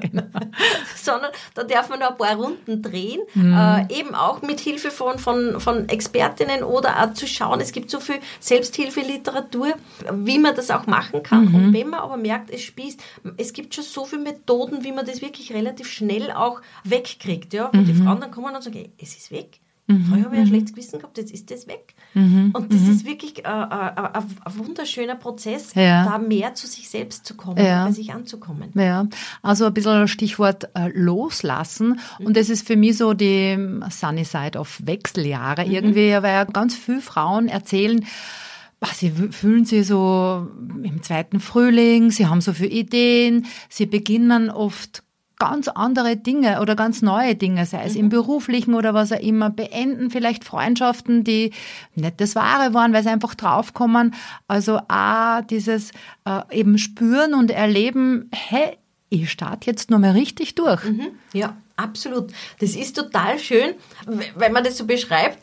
[0.00, 0.22] genau.
[0.96, 3.54] Sondern da darf man noch ein paar Runden drehen, mhm.
[3.54, 7.90] äh, eben auch mit Hilfe von, von, von Expertinnen oder auch zu schauen, es gibt
[7.90, 9.74] so viel Selbsthilfeliteratur,
[10.12, 11.46] wie man das auch machen kann.
[11.46, 11.54] Mhm.
[11.54, 13.00] Und wenn man aber merkt, es spießt,
[13.36, 17.52] es gibt schon so viele Methoden, wie man das wirklich relativ schnell auch wegkriegt.
[17.54, 17.66] Ja?
[17.66, 17.86] Und mhm.
[17.86, 19.60] die Frauen dann kommen und sagen, es ist weg.
[19.88, 20.04] Mhm.
[20.04, 20.50] Vorher habe ich ein mhm.
[20.50, 21.94] schlechtes Gewissen gehabt, jetzt ist das weg.
[22.12, 22.50] Mhm.
[22.52, 22.92] Und das mhm.
[22.92, 26.04] ist wirklich äh, äh, äh, ein wunderschöner Prozess, ja.
[26.04, 27.86] da mehr zu sich selbst zu kommen, ja.
[27.86, 28.70] bei sich anzukommen.
[28.74, 29.06] Ja,
[29.42, 32.00] also ein bisschen Stichwort äh, loslassen.
[32.18, 32.26] Mhm.
[32.26, 35.72] Und das ist für mich so die Sunny Side of Wechseljahre mhm.
[35.72, 38.04] irgendwie, weil ja ganz viele Frauen erzählen,
[38.94, 40.46] Sie fühlen sich so
[40.84, 45.02] im zweiten Frühling, sie haben so viele Ideen, sie beginnen oft
[45.38, 48.00] ganz andere Dinge oder ganz neue Dinge, sei es mhm.
[48.00, 51.52] im beruflichen oder was auch immer, beenden vielleicht Freundschaften, die
[51.94, 54.14] nicht das Wahre waren, weil sie einfach draufkommen.
[54.48, 55.92] Also auch dieses
[56.24, 58.78] äh, eben spüren und erleben, hey,
[59.10, 60.84] ich starte jetzt nur mal richtig durch.
[60.84, 61.08] Mhm.
[61.32, 62.32] Ja, absolut.
[62.60, 63.74] Das ist total schön,
[64.36, 65.38] wenn man das so beschreibt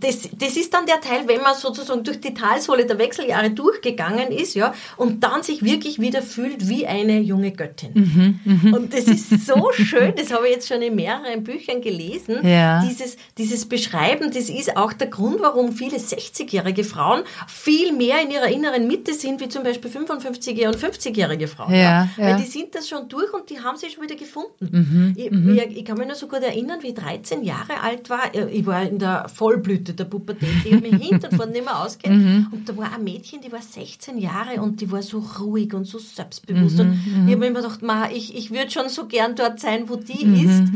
[0.00, 4.30] das, das ist dann der Teil, wenn man sozusagen durch die Talsohle der Wechseljahre durchgegangen
[4.32, 7.92] ist, ja, und dann sich wirklich wieder fühlt wie eine junge Göttin.
[7.94, 8.76] Mhm, mh.
[8.76, 12.46] Und das ist so schön, das habe ich jetzt schon in mehreren Büchern gelesen.
[12.46, 12.84] Ja.
[12.84, 18.30] Dieses, dieses Beschreiben, das ist auch der Grund, warum viele 60-jährige Frauen viel mehr in
[18.30, 21.72] ihrer inneren Mitte sind, wie zum Beispiel 55-jährige und 50-jährige Frauen.
[21.72, 22.24] Ja, ja.
[22.24, 24.68] Weil die sind das schon durch und die haben sich schon wieder gefunden.
[24.70, 25.58] Mhm, ich, mhm.
[25.58, 28.34] ich, ich, kann mich noch so gut erinnern, wie ich 13 Jahre alt war.
[28.50, 31.78] Ich war in der Vollblüte Blüte der Pubertät, die mich hinten und vorne nicht mehr
[31.80, 32.16] auskennt.
[32.16, 32.46] Mhm.
[32.50, 35.84] Und da war ein Mädchen, die war 16 Jahre und die war so ruhig und
[35.84, 36.80] so selbstbewusst.
[36.80, 37.24] Und mhm.
[37.26, 39.96] ich habe mir immer gedacht, Ma, ich, ich würde schon so gern dort sein, wo
[39.96, 40.34] die mhm.
[40.34, 40.72] ist.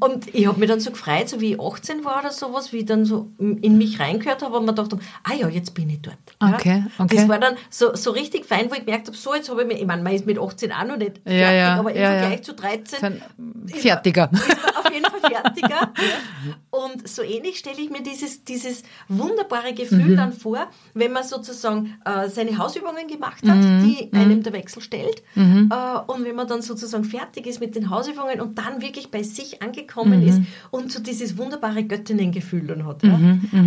[0.00, 2.78] Und ich habe mich dann so gefreut, so wie ich 18 war oder sowas, wie
[2.78, 4.94] ich dann so in mich reingehört habe und mir gedacht,
[5.24, 6.16] ah ja, jetzt bin ich dort.
[6.38, 7.16] Okay, okay.
[7.16, 9.68] Das war dann so, so richtig fein, wo ich gemerkt habe, so, jetzt habe ich
[9.68, 12.00] mir, ich meine, man ist mit 18 auch noch nicht fertig, ja, ja, aber im
[12.00, 13.20] ja, Vergleich zu 13
[13.68, 14.30] fertiger.
[14.32, 15.92] Ist man auf jeden Fall fertiger.
[16.70, 20.16] Und so ähnlich stelle ich mir dieses, dieses wunderbare Gefühl mhm.
[20.16, 23.82] dann vor, wenn man sozusagen äh, seine Hausübungen gemacht hat, mhm.
[23.84, 24.20] die mhm.
[24.20, 25.22] einem der Wechsel stellt.
[25.34, 25.68] Mhm.
[25.72, 29.24] Äh, und wenn man dann sozusagen fertig ist mit den Hausübungen und dann wirklich bei
[29.24, 33.02] sich angekommen ist und so dieses wunderbare Göttinnengefühl dann hat.
[33.02, 33.18] Ja?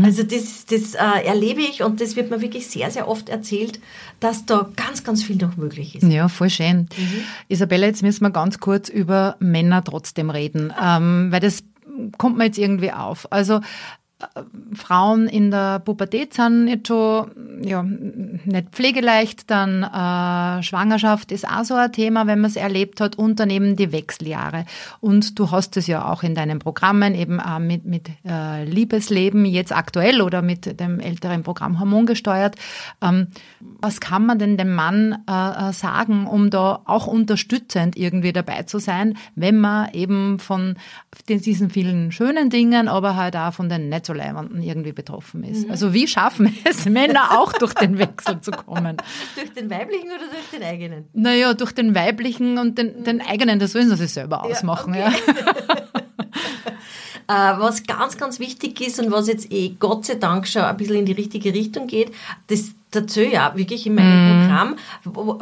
[0.04, 3.82] Also das, das äh, erlebe ich und das wird mir wirklich sehr, sehr oft erzählt,
[4.22, 6.04] dass da ganz, ganz viel noch möglich ist.
[6.04, 6.88] Ja, voll schön.
[7.50, 11.64] Isabella, jetzt müssen wir ganz kurz über Männer trotzdem reden, ähm, weil das
[12.18, 13.32] kommt mir jetzt irgendwie auf.
[13.32, 13.62] Also
[14.74, 17.32] Frauen in der Pubertät sind jetzt schon
[17.64, 23.02] ja, nicht pflegeleicht, dann äh, Schwangerschaft ist auch so ein Thema, wenn man es erlebt
[23.02, 24.66] hat, und dann eben die Wechseljahre.
[25.00, 29.46] Und du hast es ja auch in deinen Programmen eben auch mit, mit äh, Liebesleben
[29.46, 32.56] jetzt aktuell oder mit dem älteren Programm hormongesteuert.
[33.02, 33.28] Ähm,
[33.60, 38.64] was kann man denn dem Mann äh, äh sagen, um da auch unterstützend irgendwie dabei
[38.64, 40.76] zu sein, wenn man eben von
[41.28, 45.66] diesen vielen schönen Dingen, aber halt auch von den nicht so Leibenden irgendwie betroffen ist.
[45.66, 45.72] Mhm.
[45.72, 48.98] Also wie schaffen es Männer auch durch den Wechsel zu kommen?
[49.36, 51.06] durch den weiblichen oder durch den eigenen?
[51.14, 54.94] Naja, durch den weiblichen und den, den eigenen, das sollen sie sich selber ausmachen.
[54.94, 55.18] Ja, okay.
[55.28, 55.76] ja.
[57.28, 60.78] äh, was ganz, ganz wichtig ist und was jetzt eh Gott sei Dank schon ein
[60.78, 62.12] bisschen in die richtige Richtung geht,
[62.48, 64.48] das dazu ja wirklich in meinem mm.
[64.48, 64.76] Programm.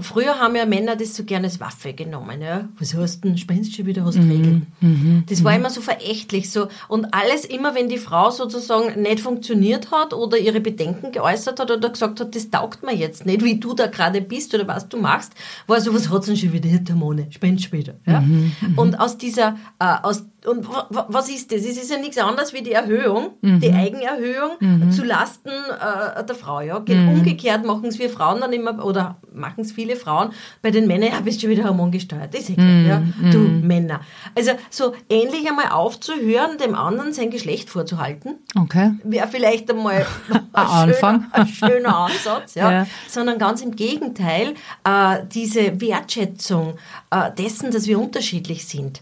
[0.02, 2.42] Früher haben ja Männer das so gerne als Waffe genommen.
[2.42, 2.70] Ja?
[2.80, 3.38] Was hast du denn?
[3.38, 4.32] Spennst schon wieder, hast mm.
[4.32, 4.68] Regeln.
[4.80, 6.50] Mm Das war immer so verächtlich.
[6.52, 6.68] So.
[6.88, 11.72] Und alles immer, wenn die Frau sozusagen nicht funktioniert hat oder ihre Bedenken geäußert hat
[11.72, 14.88] oder gesagt hat, das taugt mir jetzt nicht, wie du da gerade bist oder was
[14.90, 15.34] du machst,
[15.68, 17.28] war so, was hat denn schon wieder Hormone?
[17.32, 17.96] Spendest später.
[18.06, 18.20] Ja?
[18.20, 18.78] -hmm.
[18.78, 21.60] Und aus dieser, äh, aus und was ist das?
[21.62, 23.60] Es ist ja nichts anderes wie die Erhöhung, mhm.
[23.60, 24.92] die Eigenerhöhung mhm.
[24.92, 26.62] zu Lasten äh, der Frau.
[26.62, 26.80] Ja?
[26.80, 27.10] Mhm.
[27.42, 31.10] Umgekehrt machen es wir Frauen dann immer, oder machen es viele Frauen bei den Männern,
[31.12, 32.34] ja, bist du wieder hormongesteuert.
[32.36, 33.00] Ist ja klar, ja?
[33.00, 33.32] Mhm.
[33.32, 33.68] du mhm.
[33.68, 34.02] Männer.
[34.36, 38.94] Also so ähnlich einmal aufzuhören, dem anderen sein Geschlecht vorzuhalten, okay.
[39.04, 40.06] wäre vielleicht einmal
[40.54, 42.56] ein, schöner, ein schöner Ansatz.
[42.56, 42.72] Ja?
[42.72, 42.88] ja?
[43.08, 46.76] Sondern ganz im Gegenteil, äh, diese Wertschätzung
[47.10, 49.02] äh, dessen, dass wir unterschiedlich sind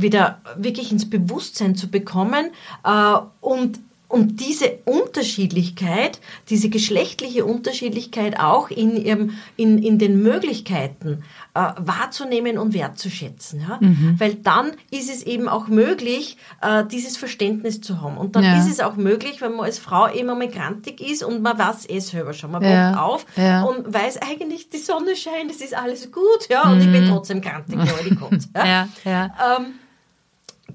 [0.00, 2.52] wieder wirklich ins Bewusstsein zu bekommen
[2.84, 6.18] äh, und und diese Unterschiedlichkeit,
[6.48, 13.60] diese geschlechtliche Unterschiedlichkeit auch in, ihrem, in, in den Möglichkeiten äh, wahrzunehmen und wertzuschätzen.
[13.60, 13.76] Ja?
[13.80, 14.14] Mhm.
[14.18, 18.16] Weil dann ist es eben auch möglich, äh, dieses Verständnis zu haben.
[18.16, 18.58] Und dann ja.
[18.58, 21.90] ist es auch möglich, wenn man als Frau eben einmal grantig ist und man weiß
[21.90, 22.50] eh selber schon.
[22.52, 22.92] Man ja.
[22.92, 23.62] wacht auf ja.
[23.64, 26.80] und weiß eigentlich, die Sonne scheint, es ist alles gut, ja, und mhm.
[26.80, 28.66] ich bin trotzdem grantig, ja, die Kotz, ja.
[28.66, 29.24] ja, ja.
[29.58, 29.74] Ähm,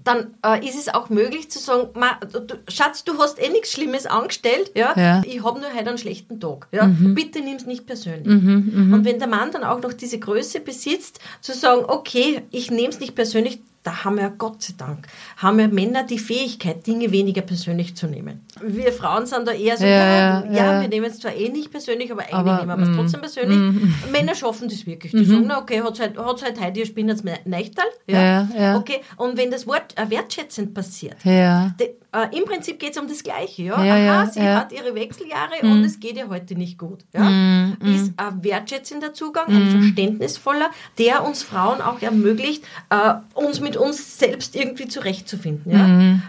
[0.04, 3.72] dann äh, ist es auch möglich zu sagen, Ma, du, Schatz, du hast eh nichts
[3.72, 4.94] Schlimmes angestellt, ja?
[4.98, 5.22] ja.
[5.26, 6.68] ich habe nur heute einen schlechten Tag.
[6.72, 6.88] Ja?
[6.88, 7.16] Mhm.
[7.16, 8.28] Bitte nimm es nicht persönlich.
[8.28, 8.96] Mhm, mh.
[8.96, 12.90] Und wenn der Mann dann auch noch diese Größe besitzt, zu sagen, okay, ich nehme
[12.90, 17.12] es nicht persönlich, da haben wir Gott sei Dank, haben wir Männer die Fähigkeit, Dinge
[17.12, 18.46] weniger persönlich zu nehmen.
[18.62, 21.70] Wir Frauen sind da eher so, ja, ja, ja wir nehmen es zwar eh nicht
[21.70, 23.58] persönlich, aber eigentlich aber, nehmen wir es mm, trotzdem persönlich.
[23.58, 25.12] Mm, Männer schaffen das wirklich.
[25.12, 27.86] Die mm sagen, na okay, hat es halt, halt heute, ihr spinnt jetzt Neichtal.
[28.08, 31.74] Ja, ja, Okay, und wenn das Wort äh, wertschätzend passiert, ja.
[32.14, 33.64] Äh, im Prinzip geht es um das Gleiche.
[33.64, 33.76] Ja?
[33.76, 35.86] Aha, sie hat ihre Wechseljahre und mm.
[35.86, 37.04] es geht ihr heute nicht gut.
[37.12, 37.24] Ja?
[37.24, 37.96] Mm, mm.
[37.96, 44.20] Ist ein wertschätzender Zugang, ein verständnisvoller, der uns Frauen auch ermöglicht, äh, uns mit uns
[44.20, 45.72] selbst irgendwie zurechtzufinden.
[45.72, 45.88] Ja?
[45.88, 46.22] Mhm.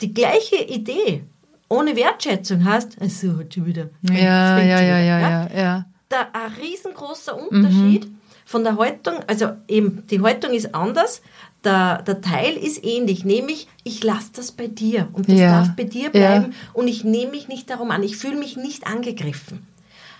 [0.00, 1.24] Die gleiche Idee
[1.68, 3.90] ohne Wertschätzung heißt, also hat schon wieder.
[4.02, 5.84] Ja, ja, ja, ja, ja, ja.
[6.08, 8.17] Da ein riesengroßer Unterschied mhm.
[8.48, 11.20] Von der Haltung, also eben die Haltung ist anders,
[11.64, 15.50] der, der Teil ist ähnlich, nämlich ich lasse das bei dir und das ja.
[15.60, 16.70] darf bei dir bleiben ja.
[16.72, 19.66] und ich nehme mich nicht darum an, ich fühle mich nicht angegriffen.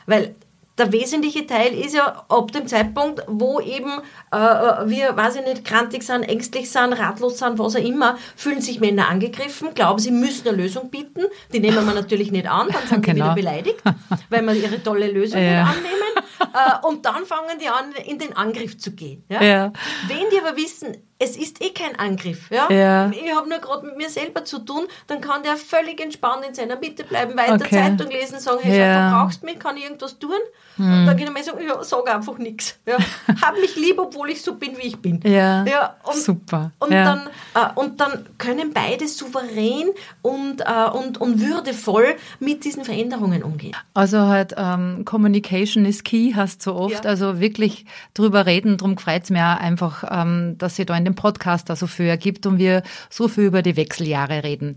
[0.04, 0.34] Weil
[0.78, 3.90] der wesentliche Teil ist ja ab dem Zeitpunkt, wo eben
[4.30, 8.60] äh, wir, weiß ich nicht, krantig sind, ängstlich sind, ratlos sind, was auch immer, fühlen
[8.60, 11.24] sich Männer angegriffen, glauben, sie müssen eine Lösung bieten.
[11.52, 13.14] Die nehmen wir natürlich nicht an, dann sind genau.
[13.14, 13.82] die wieder beleidigt,
[14.30, 15.64] weil wir ihre tolle Lösung ja.
[15.64, 15.98] nicht annehmen.
[16.40, 19.24] Äh, und dann fangen die an, in den Angriff zu gehen.
[19.28, 19.42] Ja?
[19.42, 19.72] ja?
[20.06, 22.50] Wenn die aber wissen, es ist eh kein Angriff.
[22.50, 22.70] Ja?
[22.70, 23.10] ja.
[23.10, 26.54] Ich habe nur gerade mit mir selber zu tun, dann kann der völlig entspannt in
[26.54, 27.76] seiner Mitte bleiben, weiter okay.
[27.76, 29.10] Zeitung lesen, sagen, hey, ja.
[29.10, 30.38] verbrauchst mich, kann ich irgendwas tun?
[30.76, 30.84] Hm.
[30.84, 32.78] Und dann kann ich mir sagen, ja, sag einfach nichts.
[32.86, 32.98] Ja.
[33.42, 35.20] Hab mich lieb, obwohl ich so bin, wie ich bin.
[35.24, 36.70] Ja, ja und, super.
[36.78, 37.04] Und, ja.
[37.04, 39.88] Dann, äh, und dann können beide souverän
[40.22, 43.74] und, äh, und, und würdevoll mit diesen Veränderungen umgehen.
[43.92, 47.06] Also halt ähm, Communication is key, hast du so oft.
[47.06, 51.14] Also wirklich drüber reden, darum freut es mir einfach, ähm, dass ihr da in dem
[51.14, 54.74] Podcast da so viel ergibt und wir so viel über die Wechseljahre reden.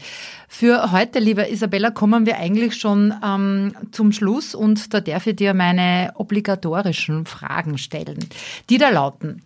[0.48, 5.36] Für heute, liebe Isabella, kommen wir eigentlich schon ähm, zum Schluss und da darf ich
[5.36, 8.20] dir meine obligatorischen Fragen stellen,
[8.70, 9.41] die da lauten.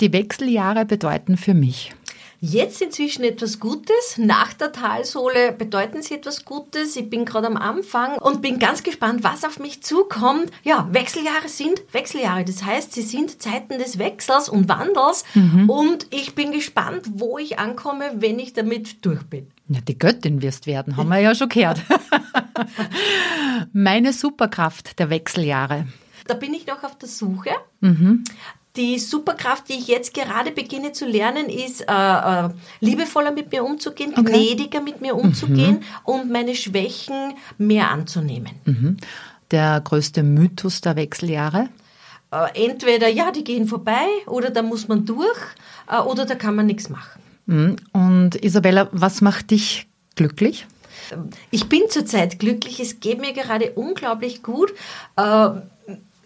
[0.00, 1.92] Die Wechseljahre bedeuten für mich
[2.40, 4.16] jetzt inzwischen etwas Gutes.
[4.16, 6.96] Nach der Talsohle bedeuten sie etwas Gutes.
[6.96, 10.50] Ich bin gerade am Anfang und bin ganz gespannt, was auf mich zukommt.
[10.62, 12.44] Ja, Wechseljahre sind Wechseljahre.
[12.44, 15.24] Das heißt, sie sind Zeiten des Wechsels und Wandels.
[15.34, 15.68] Mhm.
[15.68, 19.48] Und ich bin gespannt, wo ich ankomme, wenn ich damit durch bin.
[19.68, 21.82] Ja, die Göttin wirst werden, haben wir ja schon gehört.
[23.72, 25.86] Meine Superkraft der Wechseljahre.
[26.26, 27.50] Da bin ich noch auf der Suche.
[27.80, 28.24] Mhm.
[28.78, 32.48] Die Superkraft, die ich jetzt gerade beginne zu lernen, ist, äh, äh,
[32.80, 34.22] liebevoller mit mir umzugehen, okay.
[34.22, 35.84] gnädiger mit mir umzugehen mhm.
[36.04, 38.52] und meine Schwächen mehr anzunehmen.
[38.64, 38.96] Mhm.
[39.50, 41.68] Der größte Mythos der Wechseljahre?
[42.30, 45.38] Äh, entweder, ja, die gehen vorbei oder da muss man durch
[45.90, 47.20] äh, oder da kann man nichts machen.
[47.46, 47.76] Mhm.
[47.92, 50.66] Und Isabella, was macht dich glücklich?
[51.50, 52.80] Ich bin zurzeit glücklich.
[52.80, 54.72] Es geht mir gerade unglaublich gut.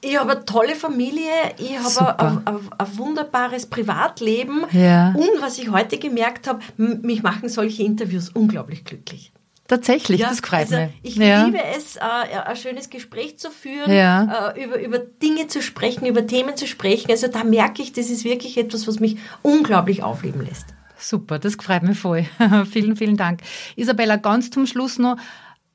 [0.05, 5.15] Ich habe eine tolle Familie, ich habe ein, ein, ein, wunderbares Privatleben ja.
[5.15, 9.33] und was ich heute gemerkt habe, mich machen solche Interviews unglaublich glücklich.
[9.69, 10.91] Tatsächlich, ja, das freut also mich.
[11.03, 11.45] Ich ja.
[11.45, 14.51] liebe es, äh, ein schönes Gespräch zu führen, ja.
[14.51, 17.11] äh, über, über Dinge zu sprechen, über Themen zu sprechen.
[17.11, 20.67] Also da merke ich, das ist wirklich etwas, was mich unglaublich aufleben lässt.
[20.99, 22.27] Super, das freut mich voll.
[22.71, 23.41] vielen, vielen Dank.
[23.77, 25.17] Isabella, ganz zum Schluss noch,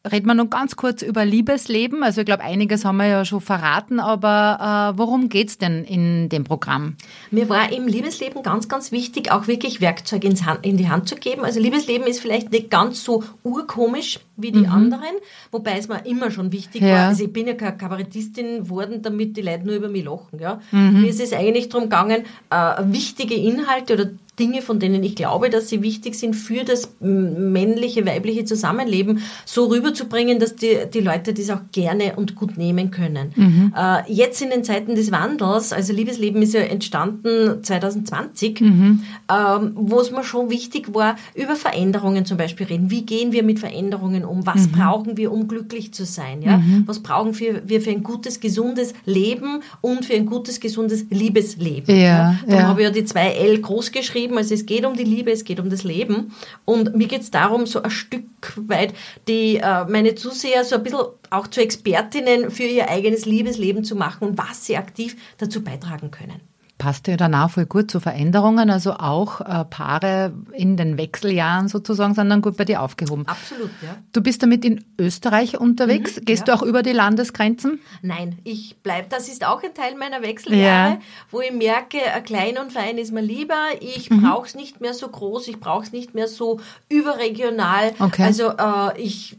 [0.10, 2.04] Reden wir noch ganz kurz über Liebesleben.
[2.04, 6.30] Also ich glaube, einiges haben wir ja schon verraten, aber äh, worum es denn in
[6.30, 6.96] dem Programm?
[7.32, 11.10] Mir war im Liebesleben ganz, ganz wichtig, auch wirklich Werkzeug ins Hand, in die Hand
[11.10, 11.44] zu geben.
[11.44, 14.72] Also Liebesleben ist vielleicht nicht ganz so urkomisch wie die mhm.
[14.72, 15.16] anderen,
[15.52, 16.90] wobei es mir immer schon wichtig ja.
[16.90, 17.08] war.
[17.10, 20.40] Also ich bin ja keine Kabarettistin geworden, damit die Leute nur über mich lachen.
[20.40, 20.62] Ja?
[20.72, 21.02] Mhm.
[21.02, 25.50] Mir ist es eigentlich darum gegangen, äh, wichtige Inhalte oder Dinge, von denen ich glaube,
[25.50, 31.34] dass sie wichtig sind für das männliche, weibliche Zusammenleben, so rüberzubringen, dass die, die Leute
[31.34, 33.32] das auch gerne und gut nehmen können.
[33.36, 33.74] Mhm.
[33.76, 39.04] Äh, jetzt in den Zeiten des Wandels, also Liebesleben ist ja entstanden 2020, mhm.
[39.32, 42.92] ähm, wo es mir schon wichtig war, über Veränderungen zum Beispiel reden.
[42.92, 44.46] Wie gehen wir mit Veränderungen um?
[44.46, 44.72] Was mhm.
[44.74, 46.44] brauchen wir, um glücklich zu sein?
[46.44, 46.58] Ja?
[46.58, 46.84] Mhm.
[46.86, 51.96] Was brauchen wir, für ein gutes, gesundes Leben und für ein gutes, gesundes Liebesleben?
[51.96, 52.40] Ja, ja?
[52.46, 52.68] Darum ja.
[52.68, 55.32] habe ich ja die zwei L groß geschrieben geschrieben, also es geht um die Liebe,
[55.32, 56.34] es geht um das Leben.
[56.66, 58.24] Und mir geht es darum, so ein Stück
[58.56, 58.94] weit
[59.28, 63.96] die äh, meine Zuseher so ein bisschen auch zu Expertinnen für ihr eigenes Liebesleben zu
[63.96, 66.47] machen und was sie aktiv dazu beitragen können
[66.78, 68.70] passt ja danach voll gut zu Veränderungen.
[68.70, 73.28] Also auch äh, Paare in den Wechseljahren sozusagen sind dann gut bei dir aufgehoben.
[73.28, 73.98] Absolut, ja.
[74.14, 76.18] Du bist damit in Österreich unterwegs.
[76.18, 76.56] Mhm, Gehst ja.
[76.56, 77.80] du auch über die Landesgrenzen?
[78.02, 79.08] Nein, ich bleibe.
[79.10, 81.00] Das ist auch ein Teil meiner Wechseljahre, ja.
[81.32, 83.58] wo ich merke, klein und fein ist mir lieber.
[83.80, 84.22] Ich mhm.
[84.22, 86.60] brauche es nicht mehr so groß, ich brauche es nicht mehr so
[86.90, 87.94] überregional.
[88.00, 88.24] Okay.
[88.24, 89.38] Also äh, ich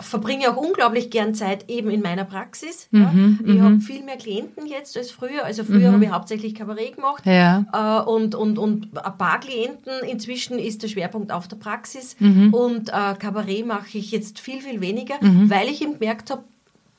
[0.00, 2.88] verbringe auch unglaublich gern Zeit eben in meiner Praxis.
[2.90, 3.54] Mhm, ja.
[3.54, 3.80] Ich habe mhm.
[3.80, 5.44] viel mehr Klienten jetzt als früher.
[5.44, 5.94] Also früher mhm.
[5.94, 7.64] habe ich hauptsächlich Kabarett gemacht ja.
[7.72, 9.92] äh, und, und, und ein paar Klienten.
[10.08, 12.52] Inzwischen ist der Schwerpunkt auf der Praxis mhm.
[12.52, 15.50] und äh, Kabarett mache ich jetzt viel, viel weniger, mhm.
[15.50, 16.44] weil ich eben gemerkt habe,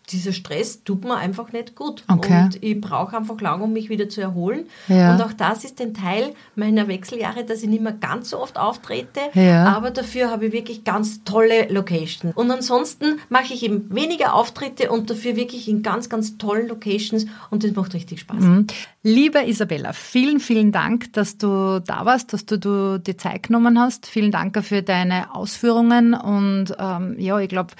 [0.09, 2.03] dieser Stress tut mir einfach nicht gut.
[2.07, 2.43] Okay.
[2.43, 4.65] Und ich brauche einfach lange, um mich wieder zu erholen.
[4.87, 5.15] Ja.
[5.15, 8.57] Und auch das ist ein Teil meiner Wechseljahre, dass ich nicht mehr ganz so oft
[8.57, 9.65] auftrete, ja.
[9.65, 12.35] aber dafür habe ich wirklich ganz tolle Locations.
[12.35, 17.25] Und ansonsten mache ich eben weniger Auftritte und dafür wirklich in ganz, ganz tollen Locations
[17.49, 18.39] und das macht richtig Spaß.
[18.39, 18.67] Mhm.
[19.07, 23.79] Liebe Isabella, vielen, vielen Dank, dass du da warst, dass du, du die Zeit genommen
[23.79, 24.07] hast.
[24.07, 27.73] Vielen Dank für deine Ausführungen und ähm, ja, ich glaube,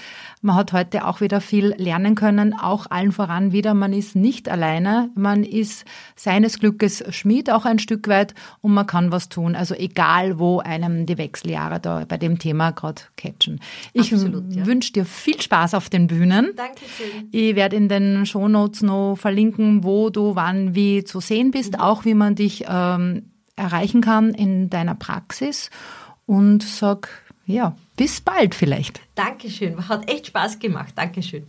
[0.46, 4.48] man hat heute auch wieder viel lernen können, auch allen voran wieder, man ist nicht
[4.48, 5.86] alleine, man ist
[6.16, 9.56] seines Glückes Schmied auch ein Stück weit und man kann was tun.
[9.56, 13.60] Also egal, wo einem die Wechseljahre da bei dem Thema gerade catchen.
[13.92, 14.20] Ich ja.
[14.22, 16.52] wünsche dir viel Spaß auf den Bühnen.
[16.56, 17.30] Dankeschön.
[17.32, 21.80] Ich werde in den Shownotes noch verlinken, wo du wann wie zu sehen bist, mhm.
[21.80, 25.72] auch wie man dich ähm, erreichen kann in deiner Praxis
[26.28, 27.10] und sag
[27.48, 29.02] ja, bis bald vielleicht.
[29.16, 30.94] Dankeschön, hat echt Spaß gemacht.
[30.96, 31.48] Dankeschön.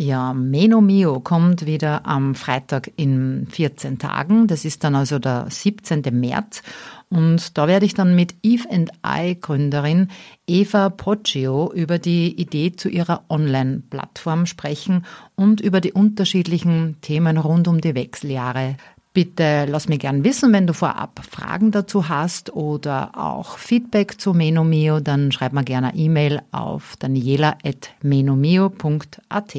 [0.00, 4.46] Ja, Meno Mio kommt wieder am Freitag in 14 Tagen.
[4.46, 6.02] Das ist dann also der 17.
[6.12, 6.62] März.
[7.10, 10.06] Und da werde ich dann mit Eve and I Gründerin
[10.46, 15.04] Eva Poggio über die Idee zu ihrer Online-Plattform sprechen
[15.34, 18.76] und über die unterschiedlichen Themen rund um die Wechseljahre
[19.14, 24.34] Bitte lass mir gern wissen, wenn du vorab Fragen dazu hast oder auch Feedback zu
[24.34, 29.56] Menomio, dann schreib mir gerne eine E-Mail auf daniela.menomio.at.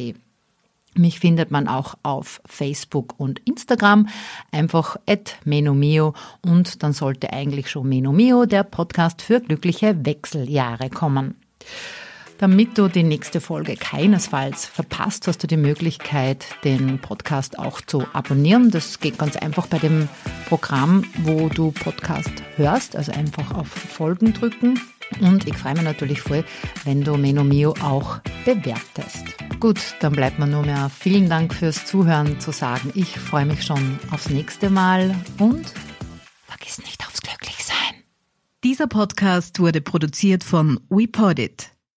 [0.95, 4.07] Mich findet man auch auf Facebook und Instagram,
[4.51, 11.35] einfach at Menomio und dann sollte eigentlich schon Menomio, der Podcast für glückliche Wechseljahre kommen.
[12.39, 18.05] Damit du die nächste Folge keinesfalls verpasst, hast du die Möglichkeit, den Podcast auch zu
[18.13, 18.71] abonnieren.
[18.71, 20.07] Das geht ganz einfach bei dem
[20.47, 24.79] Programm, wo du Podcast hörst, also einfach auf Folgen drücken.
[25.19, 26.45] Und ich freue mich natürlich voll,
[26.85, 29.25] wenn du Menomio auch bewertest.
[29.59, 32.93] Gut, dann bleibt mir nur mehr vielen Dank fürs Zuhören zu sagen.
[32.95, 35.73] Ich freue mich schon aufs nächste Mal und
[36.45, 37.75] vergiss nicht aufs Glücklichsein.
[38.63, 41.71] Dieser Podcast wurde produziert von WePodit